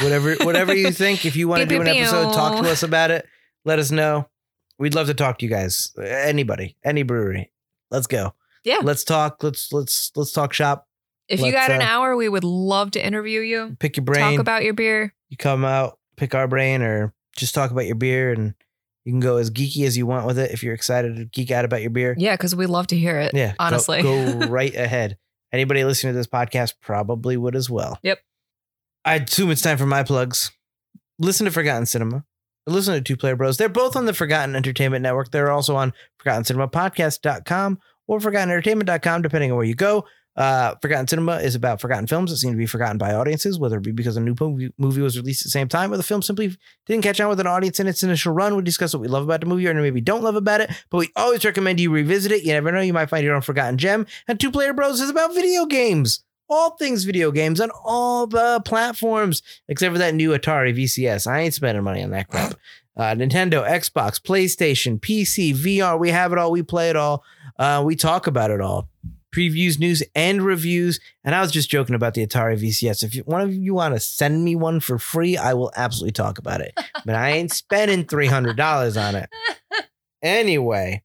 Whatever, 0.00 0.34
whatever 0.42 0.74
you 0.74 0.90
think. 0.92 1.24
If 1.24 1.34
you 1.34 1.48
want 1.48 1.62
to 1.62 1.66
do 1.66 1.80
an 1.80 1.88
episode, 1.88 2.32
talk 2.34 2.62
to 2.62 2.70
us 2.70 2.82
about 2.82 3.10
it. 3.10 3.26
Let 3.64 3.78
us 3.78 3.90
know. 3.90 4.28
We'd 4.78 4.94
love 4.94 5.06
to 5.08 5.14
talk 5.14 5.38
to 5.38 5.44
you 5.46 5.50
guys. 5.50 5.92
Anybody, 6.02 6.76
any 6.84 7.02
brewery. 7.02 7.52
Let's 7.90 8.06
go. 8.06 8.34
Yeah. 8.64 8.78
Let's 8.82 9.04
talk. 9.04 9.42
Let's 9.42 9.72
let's 9.72 10.10
let's 10.16 10.32
talk 10.32 10.52
shop. 10.52 10.88
if 11.28 11.40
you 11.40 11.46
Let's, 11.52 11.68
got 11.68 11.70
an 11.70 11.82
uh, 11.82 11.86
hour, 11.86 12.16
we 12.16 12.28
would 12.28 12.44
love 12.44 12.92
to 12.92 13.04
interview 13.04 13.40
you. 13.40 13.76
Pick 13.78 13.96
your 13.96 14.04
brain. 14.04 14.32
Talk 14.32 14.40
about 14.40 14.64
your 14.64 14.74
beer. 14.74 15.14
you 15.28 15.36
come 15.36 15.64
out, 15.64 15.98
pick 16.16 16.34
our 16.34 16.48
brain, 16.48 16.82
or 16.82 17.12
just 17.36 17.54
talk 17.54 17.70
about 17.70 17.86
your 17.86 17.94
beer, 17.96 18.32
and 18.32 18.54
you 19.04 19.12
can 19.12 19.20
go 19.20 19.36
as 19.36 19.50
geeky 19.50 19.84
as 19.86 19.96
you 19.96 20.06
want 20.06 20.26
with 20.26 20.38
it. 20.38 20.52
If 20.52 20.62
you're 20.62 20.74
excited 20.74 21.16
to 21.16 21.24
geek 21.26 21.50
out 21.50 21.64
about 21.64 21.80
your 21.82 21.90
beer, 21.90 22.14
Yeah, 22.18 22.34
because 22.34 22.54
we 22.54 22.66
love 22.66 22.86
to 22.88 22.96
hear 22.96 23.18
it. 23.20 23.32
Yeah, 23.34 23.50
go- 23.50 23.56
honestly. 23.58 24.02
go, 24.02 24.32
right 24.48 24.74
ahead. 24.76 25.18
Anybody 25.52 25.84
listening 25.84 26.14
to 26.14 26.16
this 26.16 26.26
podcast 26.26 26.74
probably 26.80 27.36
would 27.36 27.54
as 27.56 27.68
well. 27.68 27.98
Yep. 28.02 28.20
I 29.04 29.16
assume 29.16 29.50
it's 29.50 29.60
time 29.60 29.76
for 29.76 29.86
my 29.86 30.02
plugs. 30.02 30.50
Listen 31.18 31.44
to 31.44 31.50
Forgotten 31.50 31.84
Cinema. 31.86 32.24
Listen 32.66 32.94
to 32.94 33.00
Two 33.00 33.16
Player 33.16 33.36
Bros. 33.36 33.56
They're 33.56 33.68
both 33.68 33.96
on 33.96 34.06
the 34.06 34.14
Forgotten 34.14 34.54
Entertainment 34.54 35.02
Network. 35.02 35.30
They're 35.30 35.50
also 35.50 35.74
on 35.76 35.92
ForgottenCinemaPodcast.com 36.24 37.78
or 38.06 38.18
ForgottenEntertainment.com, 38.20 39.22
depending 39.22 39.50
on 39.50 39.56
where 39.56 39.66
you 39.66 39.74
go. 39.74 40.04
Uh, 40.34 40.74
Forgotten 40.80 41.06
Cinema 41.06 41.36
is 41.36 41.54
about 41.54 41.80
forgotten 41.80 42.06
films 42.06 42.30
that 42.30 42.38
seem 42.38 42.52
to 42.52 42.56
be 42.56 42.64
forgotten 42.64 42.96
by 42.96 43.12
audiences, 43.12 43.58
whether 43.58 43.76
it 43.76 43.82
be 43.82 43.92
because 43.92 44.16
a 44.16 44.20
new 44.20 44.34
movie, 44.40 44.72
movie 44.78 45.02
was 45.02 45.18
released 45.18 45.42
at 45.42 45.44
the 45.44 45.50
same 45.50 45.68
time 45.68 45.92
or 45.92 45.98
the 45.98 46.02
film 46.02 46.22
simply 46.22 46.56
didn't 46.86 47.02
catch 47.02 47.20
on 47.20 47.28
with 47.28 47.40
an 47.40 47.46
audience 47.46 47.78
in 47.80 47.86
its 47.86 48.02
initial 48.02 48.32
run. 48.32 48.56
We 48.56 48.62
discuss 48.62 48.94
what 48.94 49.02
we 49.02 49.08
love 49.08 49.24
about 49.24 49.40
the 49.40 49.46
movie 49.46 49.68
or 49.68 49.74
maybe 49.74 50.00
don't 50.00 50.22
love 50.22 50.36
about 50.36 50.62
it, 50.62 50.70
but 50.88 50.98
we 50.98 51.10
always 51.16 51.44
recommend 51.44 51.80
you 51.80 51.90
revisit 51.90 52.32
it. 52.32 52.44
You 52.44 52.52
never 52.52 52.72
know, 52.72 52.80
you 52.80 52.94
might 52.94 53.10
find 53.10 53.24
your 53.24 53.34
own 53.34 53.42
forgotten 53.42 53.76
gem. 53.76 54.06
And 54.26 54.40
Two 54.40 54.50
Player 54.50 54.72
Bros 54.72 55.00
is 55.00 55.10
about 55.10 55.34
video 55.34 55.66
games. 55.66 56.24
All 56.52 56.76
things 56.76 57.04
video 57.04 57.30
games 57.30 57.62
on 57.62 57.70
all 57.82 58.26
the 58.26 58.60
platforms, 58.66 59.42
except 59.68 59.94
for 59.94 59.98
that 59.98 60.14
new 60.14 60.32
Atari 60.36 60.76
VCS. 60.76 61.26
I 61.26 61.40
ain't 61.40 61.54
spending 61.54 61.82
money 61.82 62.02
on 62.02 62.10
that 62.10 62.28
crap. 62.28 62.54
Uh, 62.94 63.14
Nintendo, 63.14 63.66
Xbox, 63.66 64.20
PlayStation, 64.20 65.00
PC, 65.00 65.54
VR, 65.54 65.98
we 65.98 66.10
have 66.10 66.30
it 66.30 66.36
all. 66.36 66.52
We 66.52 66.62
play 66.62 66.90
it 66.90 66.96
all. 66.96 67.24
Uh, 67.58 67.82
we 67.82 67.96
talk 67.96 68.26
about 68.26 68.50
it 68.50 68.60
all. 68.60 68.90
Previews, 69.34 69.78
news, 69.78 70.02
and 70.14 70.42
reviews. 70.42 71.00
And 71.24 71.34
I 71.34 71.40
was 71.40 71.50
just 71.50 71.70
joking 71.70 71.94
about 71.94 72.12
the 72.12 72.26
Atari 72.26 72.62
VCS. 72.62 73.02
If 73.02 73.14
you, 73.14 73.22
one 73.22 73.40
of 73.40 73.54
you 73.54 73.72
want 73.72 73.94
to 73.94 73.98
send 73.98 74.44
me 74.44 74.56
one 74.56 74.78
for 74.78 74.98
free, 74.98 75.38
I 75.38 75.54
will 75.54 75.72
absolutely 75.74 76.12
talk 76.12 76.36
about 76.36 76.60
it. 76.60 76.78
But 77.06 77.14
I 77.14 77.30
ain't 77.30 77.50
spending 77.50 78.04
$300 78.04 79.02
on 79.02 79.14
it. 79.14 79.30
Anyway, 80.22 81.02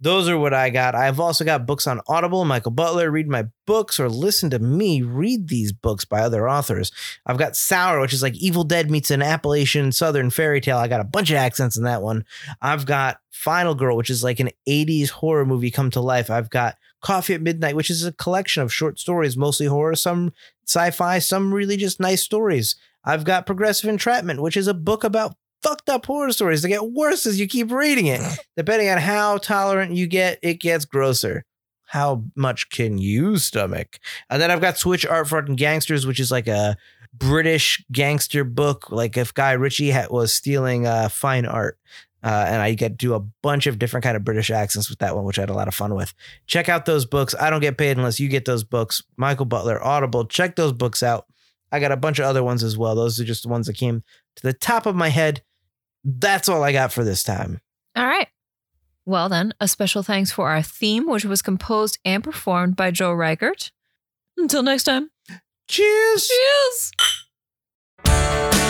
those 0.00 0.28
are 0.28 0.38
what 0.38 0.54
I 0.54 0.70
got. 0.70 0.94
I've 0.94 1.18
also 1.18 1.44
got 1.44 1.66
books 1.66 1.86
on 1.86 2.00
Audible. 2.06 2.44
Michael 2.44 2.70
Butler, 2.70 3.10
read 3.10 3.28
my 3.28 3.46
books 3.66 3.98
or 3.98 4.08
listen 4.08 4.50
to 4.50 4.58
me 4.58 5.02
read 5.02 5.48
these 5.48 5.72
books 5.72 6.04
by 6.04 6.20
other 6.20 6.48
authors. 6.48 6.92
I've 7.26 7.38
got 7.38 7.56
Sour, 7.56 8.00
which 8.00 8.12
is 8.12 8.22
like 8.22 8.36
Evil 8.36 8.64
Dead 8.64 8.90
meets 8.90 9.10
an 9.10 9.22
Appalachian 9.22 9.90
Southern 9.90 10.30
fairy 10.30 10.60
tale. 10.60 10.78
I 10.78 10.86
got 10.88 11.00
a 11.00 11.04
bunch 11.04 11.30
of 11.30 11.36
accents 11.36 11.76
in 11.76 11.84
that 11.84 12.02
one. 12.02 12.24
I've 12.62 12.86
got 12.86 13.18
Final 13.30 13.74
Girl, 13.74 13.96
which 13.96 14.10
is 14.10 14.22
like 14.22 14.40
an 14.40 14.50
80s 14.68 15.10
horror 15.10 15.44
movie 15.44 15.70
come 15.70 15.90
to 15.90 16.00
life. 16.00 16.30
I've 16.30 16.50
got 16.50 16.76
Coffee 17.00 17.34
at 17.34 17.42
Midnight, 17.42 17.76
which 17.76 17.90
is 17.90 18.04
a 18.04 18.12
collection 18.12 18.62
of 18.62 18.72
short 18.72 18.98
stories, 18.98 19.36
mostly 19.36 19.66
horror, 19.66 19.94
some 19.94 20.32
sci 20.64 20.90
fi, 20.90 21.18
some 21.18 21.52
really 21.52 21.76
just 21.76 22.00
nice 22.00 22.22
stories. 22.22 22.76
I've 23.04 23.24
got 23.24 23.46
Progressive 23.46 23.88
Entrapment, 23.88 24.42
which 24.42 24.56
is 24.56 24.66
a 24.66 24.74
book 24.74 25.02
about 25.02 25.36
fucked 25.62 25.88
up 25.88 26.06
horror 26.06 26.32
stories 26.32 26.62
that 26.62 26.68
get 26.68 26.90
worse 26.92 27.26
as 27.26 27.38
you 27.38 27.46
keep 27.46 27.70
reading 27.70 28.06
it. 28.06 28.20
Depending 28.56 28.88
on 28.88 28.98
how 28.98 29.38
tolerant 29.38 29.92
you 29.92 30.06
get, 30.06 30.38
it 30.42 30.60
gets 30.60 30.84
grosser. 30.84 31.44
How 31.86 32.24
much 32.36 32.68
can 32.68 32.98
you 32.98 33.38
stomach? 33.38 33.98
And 34.28 34.42
then 34.42 34.50
I've 34.50 34.60
got 34.60 34.76
Switch 34.76 35.06
Art 35.06 35.26
for 35.26 35.40
Fucking 35.40 35.56
Gangsters, 35.56 36.06
which 36.06 36.20
is 36.20 36.30
like 36.30 36.46
a 36.46 36.76
British 37.14 37.82
gangster 37.90 38.44
book. 38.44 38.90
Like 38.90 39.16
if 39.16 39.32
Guy 39.32 39.52
Ritchie 39.52 39.90
had, 39.90 40.10
was 40.10 40.32
stealing 40.32 40.86
uh, 40.86 41.08
fine 41.08 41.46
art. 41.46 41.78
Uh, 42.22 42.44
and 42.48 42.60
I 42.60 42.74
get 42.74 42.90
to 42.90 42.94
do 42.96 43.14
a 43.14 43.20
bunch 43.20 43.66
of 43.68 43.78
different 43.78 44.02
kind 44.02 44.16
of 44.16 44.24
British 44.24 44.50
accents 44.50 44.90
with 44.90 44.98
that 44.98 45.14
one, 45.14 45.24
which 45.24 45.38
I 45.38 45.42
had 45.42 45.50
a 45.50 45.54
lot 45.54 45.68
of 45.68 45.74
fun 45.74 45.94
with. 45.94 46.12
Check 46.46 46.68
out 46.68 46.84
those 46.84 47.06
books. 47.06 47.34
I 47.38 47.48
don't 47.48 47.60
get 47.60 47.78
paid 47.78 47.96
unless 47.96 48.18
you 48.18 48.28
get 48.28 48.44
those 48.44 48.64
books. 48.64 49.02
Michael 49.16 49.46
Butler, 49.46 49.82
Audible. 49.82 50.24
Check 50.24 50.56
those 50.56 50.72
books 50.72 51.02
out. 51.02 51.26
I 51.70 51.80
got 51.80 51.92
a 51.92 51.96
bunch 51.96 52.18
of 52.18 52.24
other 52.24 52.42
ones 52.42 52.64
as 52.64 52.76
well. 52.76 52.94
Those 52.94 53.20
are 53.20 53.24
just 53.24 53.44
the 53.44 53.48
ones 53.48 53.66
that 53.66 53.76
came 53.76 54.02
to 54.36 54.42
the 54.42 54.52
top 54.52 54.86
of 54.86 54.96
my 54.96 55.08
head. 55.08 55.42
That's 56.04 56.48
all 56.48 56.62
I 56.62 56.72
got 56.72 56.92
for 56.92 57.04
this 57.04 57.22
time. 57.22 57.60
All 57.96 58.06
right. 58.06 58.28
Well, 59.04 59.28
then, 59.28 59.54
a 59.60 59.68
special 59.68 60.02
thanks 60.02 60.30
for 60.30 60.50
our 60.50 60.62
theme, 60.62 61.08
which 61.08 61.24
was 61.24 61.40
composed 61.40 61.98
and 62.04 62.22
performed 62.22 62.76
by 62.76 62.90
Joe 62.90 63.12
Reichert. 63.12 63.72
Until 64.36 64.62
next 64.62 64.84
time. 64.84 65.10
Cheers. 65.66 66.30
Cheers. 68.04 68.64